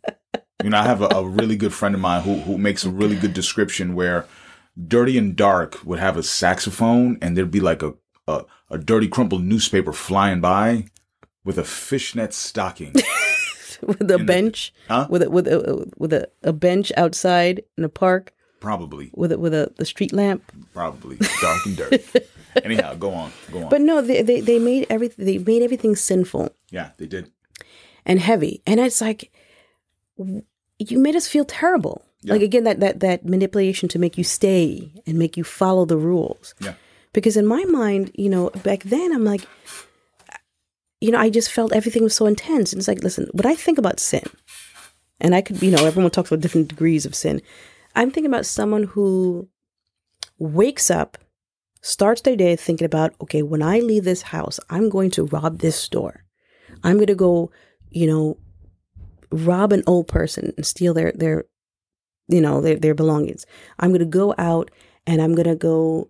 you 0.63 0.69
know, 0.69 0.77
I 0.79 0.83
have 0.83 1.01
a, 1.01 1.07
a 1.07 1.23
really 1.27 1.55
good 1.55 1.73
friend 1.73 1.93
of 1.95 2.01
mine 2.01 2.23
who 2.23 2.35
who 2.41 2.57
makes 2.57 2.83
a 2.85 2.89
really 2.89 3.15
good 3.15 3.33
description 3.33 3.93
where 3.95 4.25
Dirty 4.87 5.17
and 5.17 5.35
Dark 5.35 5.79
would 5.85 5.99
have 5.99 6.17
a 6.17 6.23
saxophone, 6.23 7.17
and 7.21 7.35
there'd 7.37 7.51
be 7.51 7.59
like 7.59 7.83
a 7.83 7.93
a, 8.27 8.45
a 8.69 8.77
dirty 8.77 9.07
crumpled 9.07 9.43
newspaper 9.43 9.91
flying 9.93 10.39
by 10.41 10.85
with 11.43 11.57
a 11.57 11.63
fishnet 11.63 12.33
stocking. 12.33 12.93
with 13.85 13.99
a 13.99 14.01
In 14.01 14.07
the- 14.07 14.23
bench, 14.23 14.73
Huh? 14.87 15.07
with 15.09 15.23
a 15.23 15.29
with 15.29 15.47
a 15.47 15.91
with 15.97 16.13
a, 16.13 16.29
a 16.41 16.53
bench 16.53 16.91
outside 16.97 17.63
in 17.77 17.83
a 17.83 17.89
park 17.89 18.33
Probably, 18.61 19.11
with 19.13 19.33
a 19.33 19.37
with 19.37 19.53
a 19.53 19.73
the 19.75 19.85
street 19.85 20.13
lamp. 20.13 20.41
probably 20.73 21.17
dark 21.41 21.65
and 21.65 21.75
dirty. 21.77 22.03
Anyhow, 22.63 22.93
go 22.95 23.11
on, 23.11 23.31
go 23.51 23.63
on. 23.63 23.69
But 23.69 23.81
no, 23.81 23.99
they 24.01 24.21
they, 24.21 24.39
they 24.39 24.57
made 24.59 24.87
everything 24.89 25.25
they 25.25 25.37
made 25.37 25.61
everything 25.63 25.95
sinful. 25.97 26.49
yeah, 26.71 26.91
they 26.97 27.07
did. 27.07 27.29
and 28.05 28.19
heavy. 28.21 28.61
And 28.65 28.79
it's 28.79 29.01
like 29.01 29.31
you 30.79 30.99
made 30.99 31.15
us 31.15 31.27
feel 31.27 31.45
terrible. 31.45 32.03
Yeah. 32.21 32.33
Like 32.33 32.41
again, 32.41 32.63
that 32.63 32.79
that 32.79 32.99
that 33.01 33.25
manipulation 33.25 33.89
to 33.89 33.99
make 33.99 34.17
you 34.17 34.23
stay 34.23 34.91
and 35.05 35.17
make 35.19 35.37
you 35.37 35.43
follow 35.43 35.85
the 35.85 35.97
rules. 35.97 36.55
Yeah. 36.59 36.73
Because 37.13 37.37
in 37.37 37.45
my 37.45 37.63
mind, 37.65 38.11
you 38.15 38.29
know, 38.29 38.49
back 38.63 38.83
then 38.83 39.13
I'm 39.13 39.23
like, 39.23 39.45
you 40.99 41.11
know, 41.11 41.19
I 41.19 41.29
just 41.29 41.51
felt 41.51 41.73
everything 41.73 42.03
was 42.03 42.15
so 42.15 42.25
intense. 42.25 42.71
And 42.71 42.79
it's 42.79 42.87
like, 42.87 43.03
listen, 43.03 43.29
when 43.33 43.45
I 43.45 43.55
think 43.55 43.77
about 43.77 43.99
sin, 43.99 44.23
and 45.19 45.35
I 45.35 45.41
could, 45.41 45.61
you 45.61 45.71
know, 45.71 45.85
everyone 45.85 46.11
talks 46.11 46.31
about 46.31 46.41
different 46.41 46.69
degrees 46.69 47.05
of 47.05 47.15
sin. 47.15 47.41
I'm 47.95 48.09
thinking 48.09 48.31
about 48.31 48.45
someone 48.45 48.83
who 48.83 49.47
wakes 50.39 50.89
up, 50.89 51.17
starts 51.81 52.21
their 52.21 52.35
day 52.35 52.55
thinking 52.55 52.85
about, 52.85 53.13
okay, 53.21 53.41
when 53.41 53.61
I 53.61 53.79
leave 53.79 54.03
this 54.03 54.23
house, 54.23 54.59
I'm 54.69 54.89
going 54.89 55.11
to 55.11 55.25
rob 55.25 55.59
this 55.59 55.75
store. 55.75 56.23
I'm 56.83 56.95
going 56.95 57.07
to 57.07 57.15
go, 57.15 57.51
you 57.89 58.07
know, 58.07 58.37
rob 59.33 59.73
an 59.73 59.83
old 59.87 60.07
person 60.07 60.53
and 60.55 60.65
steal 60.65 60.93
their 60.93 61.11
their, 61.13 61.45
you 62.27 62.41
know, 62.41 62.61
their 62.61 62.77
their 62.77 62.95
belongings. 62.95 63.45
I'm 63.79 63.89
going 63.89 63.99
to 63.99 64.05
go 64.05 64.33
out 64.37 64.71
and 65.05 65.21
I'm 65.21 65.35
going 65.35 65.47
to 65.47 65.55
go. 65.55 66.09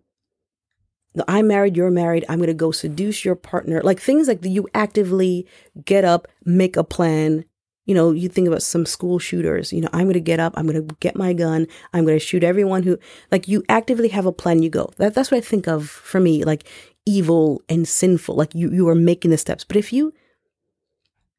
I'm 1.28 1.48
married, 1.48 1.78
you're 1.78 1.92
married. 1.92 2.26
I'm 2.28 2.40
going 2.40 2.48
to 2.48 2.56
go 2.56 2.72
seduce 2.72 3.24
your 3.24 3.36
partner. 3.36 3.82
Like 3.84 4.00
things 4.00 4.28
like 4.28 4.44
you 4.44 4.68
actively 4.74 5.48
get 5.86 6.04
up, 6.04 6.28
make 6.44 6.76
a 6.76 6.84
plan, 6.84 7.46
you 7.86 7.94
know, 7.94 8.12
you 8.12 8.30
think 8.30 8.48
about 8.48 8.64
some 8.64 8.86
school 8.86 9.20
shooters, 9.20 9.74
you 9.74 9.82
know, 9.82 9.90
I'm 9.92 10.04
going 10.04 10.14
to 10.14 10.22
get 10.22 10.40
up, 10.40 10.54
I'm 10.56 10.66
going 10.66 10.88
to 10.88 10.96
get 11.02 11.16
my 11.16 11.34
gun, 11.34 11.68
I'm 11.94 12.06
going 12.06 12.18
to 12.18 12.26
shoot 12.26 12.44
everyone 12.44 12.84
who, 12.84 12.98
like, 13.32 13.48
you 13.48 13.64
actively 13.68 14.08
have 14.08 14.26
a 14.26 14.32
plan, 14.32 14.64
you 14.64 14.70
go. 14.70 14.90
That, 14.98 15.14
that's 15.14 15.32
what 15.32 15.38
I 15.38 15.42
think 15.42 15.68
of 15.68 15.90
for 15.90 16.20
me, 16.20 16.44
like 16.46 16.68
evil 17.06 17.62
and 17.68 17.88
sinful. 17.88 18.36
Like, 18.36 18.56
you, 18.56 18.72
you 18.72 18.88
are 18.88 18.96
making 18.96 19.32
the 19.32 19.38
steps. 19.38 19.64
But 19.66 19.78
if 19.78 19.92
you 19.92 20.14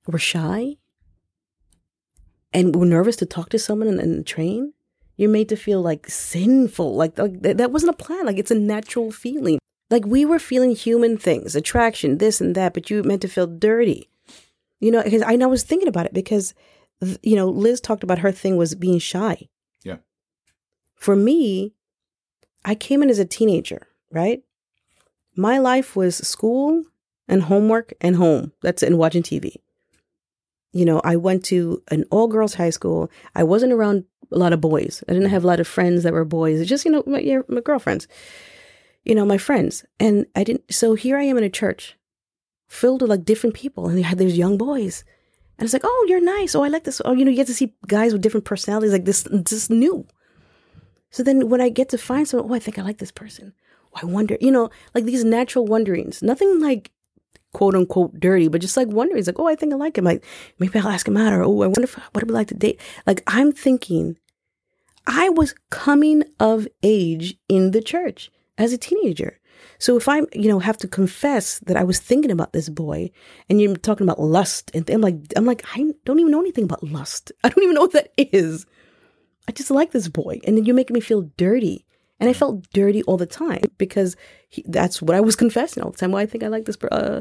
were 0.06 0.18
shy 0.18 0.76
and 2.54 2.74
were 2.74 2.86
nervous 2.86 3.16
to 3.16 3.26
talk 3.26 3.50
to 3.50 3.58
someone 3.58 3.88
in, 3.88 4.00
in 4.00 4.16
the 4.16 4.22
train, 4.22 4.72
you're 5.16 5.28
made 5.28 5.48
to 5.50 5.56
feel 5.56 5.82
like 5.82 6.08
sinful. 6.08 6.94
Like, 6.94 7.18
like 7.18 7.42
that, 7.42 7.58
that 7.58 7.72
wasn't 7.72 7.90
a 7.90 8.04
plan. 8.04 8.24
Like, 8.24 8.38
it's 8.38 8.50
a 8.50 8.58
natural 8.58 9.10
feeling. 9.10 9.58
Like, 9.90 10.06
we 10.06 10.24
were 10.24 10.38
feeling 10.38 10.74
human 10.74 11.18
things, 11.18 11.54
attraction, 11.54 12.18
this 12.18 12.40
and 12.40 12.54
that, 12.54 12.72
but 12.72 12.88
you 12.88 13.02
meant 13.02 13.22
to 13.22 13.28
feel 13.28 13.46
dirty. 13.46 14.08
You 14.80 14.90
know, 14.90 15.02
because 15.02 15.22
I, 15.22 15.34
I 15.34 15.46
was 15.46 15.62
thinking 15.62 15.88
about 15.88 16.06
it 16.06 16.14
because, 16.14 16.54
you 17.22 17.36
know, 17.36 17.48
Liz 17.48 17.80
talked 17.80 18.04
about 18.04 18.20
her 18.20 18.32
thing 18.32 18.56
was 18.56 18.74
being 18.74 18.98
shy. 18.98 19.48
Yeah. 19.82 19.96
For 20.94 21.16
me, 21.16 21.74
I 22.64 22.74
came 22.74 23.02
in 23.02 23.10
as 23.10 23.18
a 23.18 23.24
teenager, 23.24 23.88
right? 24.10 24.42
My 25.36 25.58
life 25.58 25.96
was 25.96 26.16
school 26.16 26.84
and 27.28 27.42
homework 27.42 27.92
and 28.00 28.16
home. 28.16 28.52
That's 28.62 28.82
it, 28.82 28.86
and 28.86 28.98
watching 28.98 29.22
TV. 29.22 29.56
You 30.74 30.84
know, 30.84 31.00
I 31.04 31.14
went 31.14 31.44
to 31.46 31.80
an 31.92 32.04
all 32.10 32.26
girls 32.26 32.54
high 32.54 32.70
school. 32.70 33.08
I 33.36 33.44
wasn't 33.44 33.72
around 33.72 34.04
a 34.32 34.38
lot 34.38 34.52
of 34.52 34.60
boys. 34.60 35.04
I 35.08 35.12
didn't 35.12 35.30
have 35.30 35.44
a 35.44 35.46
lot 35.46 35.60
of 35.60 35.68
friends 35.68 36.02
that 36.02 36.12
were 36.12 36.24
boys. 36.24 36.60
It's 36.60 36.68
just, 36.68 36.84
you 36.84 36.90
know, 36.90 37.04
my, 37.06 37.38
my 37.48 37.60
girlfriends, 37.60 38.08
you 39.04 39.14
know, 39.14 39.24
my 39.24 39.38
friends. 39.38 39.84
And 40.00 40.26
I 40.34 40.42
didn't, 40.42 40.74
so 40.74 40.94
here 40.94 41.16
I 41.16 41.22
am 41.22 41.38
in 41.38 41.44
a 41.44 41.48
church 41.48 41.96
filled 42.66 43.02
with 43.02 43.10
like 43.10 43.24
different 43.24 43.54
people 43.54 43.88
and 43.88 43.96
they 43.96 44.02
had 44.02 44.18
these 44.18 44.36
young 44.36 44.58
boys. 44.58 45.04
And 45.58 45.64
it's 45.64 45.72
like, 45.72 45.84
oh, 45.84 46.06
you're 46.08 46.20
nice. 46.20 46.56
Oh, 46.56 46.64
I 46.64 46.68
like 46.68 46.82
this. 46.82 47.00
Oh, 47.04 47.12
you 47.12 47.24
know, 47.24 47.30
you 47.30 47.36
get 47.36 47.46
to 47.46 47.54
see 47.54 47.72
guys 47.86 48.12
with 48.12 48.22
different 48.22 48.44
personalities 48.44 48.92
like 48.92 49.04
this, 49.04 49.28
this 49.30 49.70
new. 49.70 50.04
So 51.10 51.22
then 51.22 51.48
when 51.48 51.60
I 51.60 51.68
get 51.68 51.88
to 51.90 51.98
find 51.98 52.26
someone, 52.26 52.50
oh, 52.50 52.54
I 52.54 52.58
think 52.58 52.80
I 52.80 52.82
like 52.82 52.98
this 52.98 53.12
person. 53.12 53.54
Oh, 53.94 54.00
I 54.02 54.06
wonder, 54.06 54.36
you 54.40 54.50
know, 54.50 54.70
like 54.92 55.04
these 55.04 55.24
natural 55.24 55.66
wonderings, 55.66 56.20
nothing 56.20 56.60
like 56.60 56.90
quote 57.54 57.74
unquote 57.74 58.20
dirty, 58.20 58.48
but 58.48 58.60
just 58.60 58.76
like 58.76 58.88
wonderings, 58.88 59.26
like, 59.26 59.38
oh, 59.38 59.48
I 59.48 59.56
think 59.56 59.72
I 59.72 59.76
like 59.76 59.96
him. 59.96 60.04
Like 60.04 60.22
maybe 60.58 60.78
I'll 60.78 60.88
ask 60.88 61.08
him 61.08 61.16
out 61.16 61.32
or, 61.32 61.42
oh, 61.42 61.62
I 61.62 61.66
wonder 61.66 61.84
if, 61.84 61.94
what 61.94 62.22
would 62.22 62.30
I 62.30 62.34
like 62.34 62.48
to 62.48 62.54
date? 62.54 62.80
Like 63.06 63.22
I'm 63.26 63.52
thinking 63.52 64.18
I 65.06 65.30
was 65.30 65.54
coming 65.70 66.24
of 66.38 66.68
age 66.82 67.36
in 67.48 67.70
the 67.70 67.82
church 67.82 68.30
as 68.58 68.72
a 68.72 68.78
teenager. 68.78 69.38
So 69.78 69.96
if 69.96 70.08
I, 70.08 70.20
you 70.32 70.48
know, 70.48 70.58
have 70.58 70.78
to 70.78 70.88
confess 70.88 71.58
that 71.60 71.76
I 71.76 71.84
was 71.84 71.98
thinking 71.98 72.30
about 72.30 72.52
this 72.52 72.68
boy, 72.68 73.10
and 73.48 73.60
you're 73.60 73.76
talking 73.76 74.06
about 74.06 74.20
lust, 74.20 74.70
and 74.74 74.88
I'm 74.88 75.00
like, 75.00 75.16
I'm 75.36 75.44
like, 75.44 75.64
I 75.74 75.92
don't 76.04 76.18
even 76.18 76.32
know 76.32 76.40
anything 76.40 76.64
about 76.64 76.82
lust. 76.82 77.32
I 77.44 77.48
don't 77.48 77.62
even 77.62 77.74
know 77.74 77.82
what 77.82 77.92
that 77.92 78.12
is. 78.16 78.66
I 79.48 79.52
just 79.52 79.70
like 79.70 79.90
this 79.90 80.08
boy, 80.08 80.40
and 80.44 80.56
then 80.56 80.64
you're 80.64 80.74
making 80.74 80.94
me 80.94 81.00
feel 81.00 81.30
dirty, 81.36 81.84
and 82.24 82.30
I 82.30 82.32
felt 82.32 82.68
dirty 82.72 83.02
all 83.04 83.16
the 83.16 83.26
time 83.26 83.62
because 83.78 84.16
he, 84.48 84.64
that's 84.66 85.02
what 85.02 85.14
I 85.16 85.20
was 85.20 85.36
confessing 85.44 85.82
all 85.82 85.90
the 85.90 85.98
time. 85.98 86.12
Well, 86.12 86.22
I 86.22 86.26
think 86.26 86.42
I 86.42 86.48
like 86.48 86.64
this. 86.64 86.78
Uh, 86.90 87.20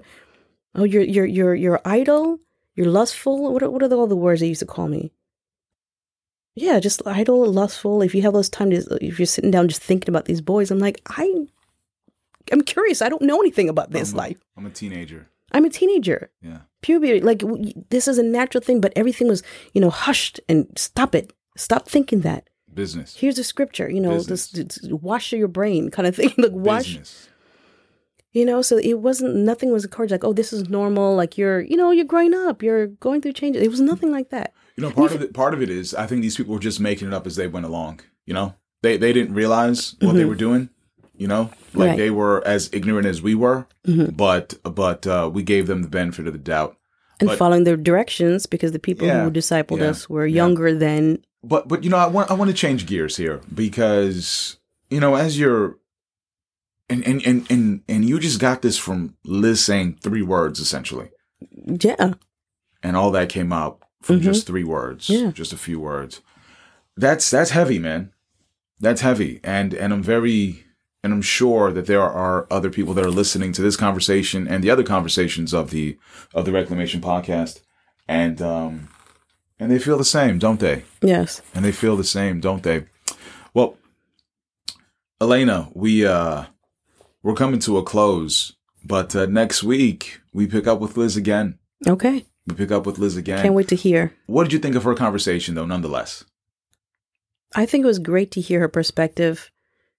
oh, 0.75 0.83
you're 0.83 1.03
you're 1.03 1.25
you're 1.25 1.55
you're 1.55 1.81
idle. 1.85 2.39
You're 2.75 2.87
lustful. 2.87 3.51
What 3.53 3.61
are, 3.61 3.69
what 3.69 3.83
are 3.83 3.87
the, 3.87 3.97
all 3.97 4.07
the 4.07 4.15
words 4.15 4.39
they 4.41 4.47
used 4.47 4.59
to 4.61 4.65
call 4.65 4.87
me? 4.87 5.11
Yeah, 6.55 6.79
just 6.79 7.01
idle, 7.05 7.45
lustful. 7.51 8.01
If 8.01 8.13
you 8.15 8.21
have 8.23 8.33
those 8.33 8.49
time 8.49 8.69
to, 8.71 8.77
if 9.01 9.19
you're 9.19 9.25
sitting 9.25 9.51
down 9.51 9.67
just 9.67 9.81
thinking 9.81 10.09
about 10.09 10.25
these 10.25 10.41
boys, 10.41 10.71
I'm 10.71 10.79
like, 10.79 11.01
I 11.07 11.47
I'm 12.51 12.61
curious. 12.61 13.01
I 13.01 13.09
don't 13.09 13.21
know 13.21 13.39
anything 13.39 13.69
about 13.69 13.91
this 13.91 14.11
I'm 14.11 14.15
a- 14.15 14.21
life. 14.21 14.37
I'm 14.57 14.65
a 14.65 14.69
teenager. 14.69 15.29
I'm 15.51 15.65
a 15.65 15.69
teenager. 15.69 16.31
Yeah. 16.41 16.59
Puberty, 16.81 17.21
like 17.21 17.39
w- 17.39 17.73
this 17.89 18.07
is 18.07 18.17
a 18.17 18.23
natural 18.23 18.63
thing, 18.63 18.81
but 18.81 18.91
everything 18.95 19.27
was, 19.27 19.43
you 19.73 19.81
know, 19.81 19.89
hushed 19.91 20.39
and 20.49 20.67
stop 20.77 21.13
it. 21.15 21.31
Stop 21.55 21.87
thinking 21.87 22.21
that. 22.21 22.49
Business. 22.75 23.15
Here's 23.15 23.37
a 23.39 23.43
scripture, 23.43 23.89
you 23.89 23.99
know, 24.01 24.19
this, 24.21 24.47
this 24.47 24.79
wash 24.83 25.31
your 25.33 25.47
brain 25.47 25.89
kind 25.91 26.07
of 26.07 26.15
thing. 26.19 26.31
like 26.37 26.51
wash, 26.51 26.87
Business. 26.97 27.29
you 28.31 28.45
know. 28.45 28.61
So 28.61 28.77
it 28.77 28.95
wasn't. 28.99 29.35
Nothing 29.35 29.71
was 29.71 29.85
encouraged. 29.85 30.11
Like, 30.11 30.23
oh, 30.23 30.33
this 30.33 30.53
is 30.53 30.69
normal. 30.69 31.15
Like 31.15 31.37
you're, 31.37 31.61
you 31.61 31.77
know, 31.77 31.91
you're 31.91 32.05
growing 32.05 32.33
up. 32.33 32.61
You're 32.63 32.87
going 32.87 33.21
through 33.21 33.33
changes. 33.33 33.61
It 33.63 33.69
was 33.69 33.81
nothing 33.81 34.11
like 34.11 34.29
that. 34.29 34.53
You 34.75 34.83
know, 34.83 34.91
part 34.91 35.11
of 35.13 35.21
it 35.21 35.33
part 35.33 35.53
of 35.53 35.61
it 35.61 35.69
is 35.69 35.93
I 35.93 36.07
think 36.07 36.21
these 36.21 36.35
people 36.37 36.53
were 36.53 36.59
just 36.59 36.79
making 36.79 37.07
it 37.07 37.13
up 37.13 37.27
as 37.27 37.35
they 37.35 37.47
went 37.47 37.65
along. 37.65 38.01
You 38.25 38.33
know, 38.33 38.55
they 38.81 38.97
they 38.97 39.13
didn't 39.13 39.35
realize 39.35 39.95
what 40.01 40.13
they 40.15 40.25
were 40.25 40.35
doing. 40.35 40.69
You 41.15 41.27
know, 41.27 41.41
like 41.41 41.51
Mm-hmm. 41.73 41.79
Right. 41.79 41.89
Mm-hmm. 41.89 41.97
they 41.99 42.09
were 42.09 42.43
as 42.47 42.69
ignorant 42.73 43.05
as 43.05 43.21
we 43.21 43.35
were, 43.35 43.67
but 43.85 44.55
but 44.63 45.05
uh, 45.05 45.29
we 45.31 45.43
gave 45.43 45.67
them 45.67 45.83
the 45.83 45.87
benefit 45.89 46.25
of 46.25 46.33
the 46.33 46.39
doubt. 46.39 46.75
And 47.19 47.29
But- 47.29 47.37
following 47.37 47.63
their 47.63 47.77
directions 47.77 48.45
because 48.47 48.71
the 48.71 48.79
people 48.79 49.07
Yeah, 49.07 49.23
who 49.23 49.31
discipled 49.31 49.79
yeah, 49.79 49.89
us 49.91 50.09
were 50.09 50.25
yeah. 50.25 50.35
younger 50.35 50.73
than. 50.73 51.19
But 51.43 51.67
but 51.67 51.83
you 51.83 51.89
know, 51.89 51.97
I 51.97 52.07
want 52.07 52.31
I 52.31 52.33
want 52.33 52.49
to 52.49 52.55
change 52.55 52.85
gears 52.85 53.17
here 53.17 53.39
because 53.53 54.57
you 54.89 54.99
know 54.99 55.15
as 55.15 55.37
you're. 55.39 55.77
And, 56.89 57.01
and 57.07 57.25
and 57.25 57.49
and 57.49 57.81
and 57.87 58.05
you 58.05 58.19
just 58.19 58.39
got 58.39 58.61
this 58.61 58.77
from 58.77 59.15
Liz 59.23 59.63
saying 59.63 59.99
three 60.01 60.21
words 60.21 60.59
essentially, 60.59 61.09
Yeah, 61.65 62.13
and 62.83 62.97
all 62.97 63.09
that 63.11 63.29
came 63.29 63.53
out 63.53 63.79
from 64.01 64.19
Mhm. 64.19 64.23
just 64.23 64.45
three 64.45 64.65
words, 64.65 65.09
Yeah. 65.09 65.31
just 65.31 65.53
a 65.53 65.57
few 65.57 65.79
words. 65.79 66.21
That's 66.97 67.31
that's 67.31 67.51
heavy, 67.51 67.79
man. 67.79 68.11
That's 68.81 69.01
heavy, 69.01 69.39
and 69.45 69.73
and 69.73 69.93
I'm 69.93 70.03
very 70.03 70.65
and 71.03 71.11
I'm 71.13 71.21
sure 71.21 71.71
that 71.71 71.85
there 71.85 72.01
are 72.01 72.47
other 72.49 72.69
people 72.69 72.93
that 72.93 73.05
are 73.05 73.11
listening 73.11 73.51
to 73.53 73.61
this 73.61 73.75
conversation 73.75 74.47
and 74.47 74.63
the 74.63 74.69
other 74.69 74.83
conversations 74.83 75.53
of 75.53 75.69
the 75.71 75.97
of 76.33 76.45
the 76.45 76.51
Reclamation 76.51 77.01
podcast, 77.01 77.61
and 78.07 78.41
um, 78.41 78.87
and 79.59 79.69
they 79.71 79.79
feel 79.79 79.97
the 79.97 80.05
same, 80.05 80.39
don't 80.39 80.59
they? 80.59 80.83
yes, 81.01 81.41
And 81.53 81.63
they 81.65 81.71
feel 81.71 81.95
the 81.97 82.03
same, 82.03 82.39
don't 82.39 82.63
they? 82.63 82.85
Well, 83.53 83.77
Elena, 85.21 85.69
we 85.73 86.05
uh, 86.05 86.45
we're 87.21 87.35
coming 87.35 87.59
to 87.61 87.77
a 87.77 87.83
close, 87.83 88.53
but 88.83 89.15
uh, 89.15 89.25
next 89.25 89.63
week 89.63 90.21
we 90.33 90.47
pick 90.47 90.67
up 90.67 90.79
with 90.79 90.97
Liz 90.97 91.15
again. 91.17 91.59
okay. 91.87 92.25
We 92.45 92.55
pick 92.55 92.71
up 92.71 92.85
with 92.85 92.97
Liz 92.99 93.15
again. 93.15 93.41
Can't 93.41 93.53
wait 93.53 93.69
to 93.69 93.75
hear. 93.75 94.13
What 94.25 94.43
did 94.43 94.51
you 94.51 94.59
think 94.59 94.75
of 94.75 94.83
her 94.83 94.95
conversation, 94.95 95.55
though? 95.55 95.65
Nonetheless, 95.65 96.25
I 97.55 97.65
think 97.65 97.83
it 97.85 97.87
was 97.87 97.99
great 97.99 98.31
to 98.31 98.41
hear 98.41 98.59
her 98.59 98.67
perspective. 98.67 99.49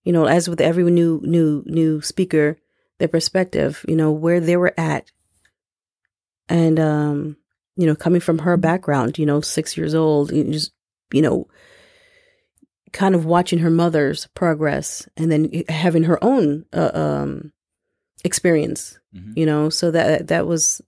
You 0.04 0.12
know, 0.12 0.26
as 0.26 0.48
with 0.48 0.60
every 0.60 0.84
new 0.84 1.20
new 1.24 1.62
new 1.66 2.00
speaker, 2.02 2.58
their 2.98 3.08
perspective. 3.08 3.84
You 3.88 3.96
know 3.96 4.12
where 4.12 4.40
they 4.40 4.56
were 4.56 4.74
at, 4.78 5.10
and 6.48 6.78
um, 6.78 7.36
you 7.76 7.86
know, 7.86 7.96
coming 7.96 8.20
from 8.20 8.38
her 8.40 8.56
background. 8.56 9.18
You 9.18 9.26
know, 9.26 9.40
six 9.40 9.76
years 9.76 9.94
old, 9.94 10.30
you 10.32 10.44
just 10.44 10.72
you 11.12 11.22
know, 11.22 11.48
kind 12.92 13.14
of 13.14 13.24
watching 13.24 13.60
her 13.60 13.70
mother's 13.70 14.26
progress, 14.34 15.08
and 15.16 15.32
then 15.32 15.64
having 15.68 16.04
her 16.04 16.22
own 16.22 16.66
uh, 16.72 16.90
um 16.94 17.52
experience. 18.24 18.98
Mhm. 19.14 19.36
You 19.36 19.46
know, 19.46 19.70
so 19.70 19.90
that 19.90 20.28
that 20.28 20.46
was 20.46 20.80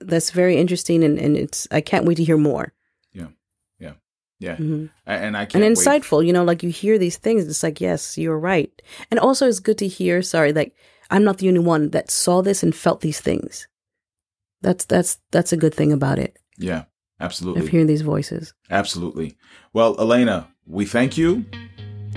that's 0.00 0.30
very 0.30 0.56
interesting, 0.56 1.04
and 1.04 1.18
and 1.18 1.36
it's 1.36 1.68
I 1.70 1.80
can't 1.80 2.04
wait 2.06 2.16
to 2.16 2.24
hear 2.24 2.38
more. 2.38 2.72
Yeah, 4.38 4.56
Mhm 4.56 4.90
and 5.06 5.36
I 5.36 5.42
and 5.42 5.50
can't 5.50 5.62
wait. 5.64 5.72
insightful 5.76 6.26
you 6.26 6.32
know 6.32 6.44
like 6.44 6.62
you 6.62 6.70
hear 6.70 6.98
these 6.98 7.16
things 7.18 7.46
it's 7.46 7.62
like 7.62 7.80
yes 7.80 8.18
you're 8.18 8.38
right. 8.38 8.70
And 9.10 9.20
also 9.20 9.46
it's 9.48 9.60
good 9.60 9.78
to 9.78 9.86
hear 9.88 10.22
sorry 10.22 10.52
like 10.52 10.74
i'm 11.10 11.22
not 11.24 11.38
the 11.38 11.48
only 11.48 11.60
one 11.60 11.90
that 11.90 12.10
saw 12.10 12.42
this 12.42 12.62
and 12.62 12.74
felt 12.74 13.00
these 13.00 13.20
things. 13.20 13.68
That's 14.62 14.84
that's 14.86 15.18
that's 15.30 15.52
a 15.52 15.56
good 15.56 15.74
thing 15.74 15.92
about 15.92 16.18
it. 16.18 16.36
Yeah, 16.58 16.84
Absolutely. 17.20 17.62
of 17.62 17.68
hearing 17.68 17.86
these 17.86 18.02
voices. 18.02 18.52
Absolutely. 18.70 19.36
Well, 19.72 19.94
Elena, 20.00 20.48
we 20.66 20.84
thank 20.86 21.16
you, 21.16 21.44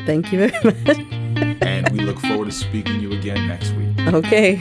thank 0.06 0.32
you 0.32 0.48
very 0.48 0.64
much. 0.64 0.98
And 1.62 1.92
we 1.92 2.00
look 2.00 2.20
forward 2.20 2.46
to 2.46 2.52
speaking 2.52 2.96
to 2.96 3.02
you 3.02 3.12
again 3.14 3.48
next 3.48 3.72
week. 3.74 3.94
okay 4.08 4.56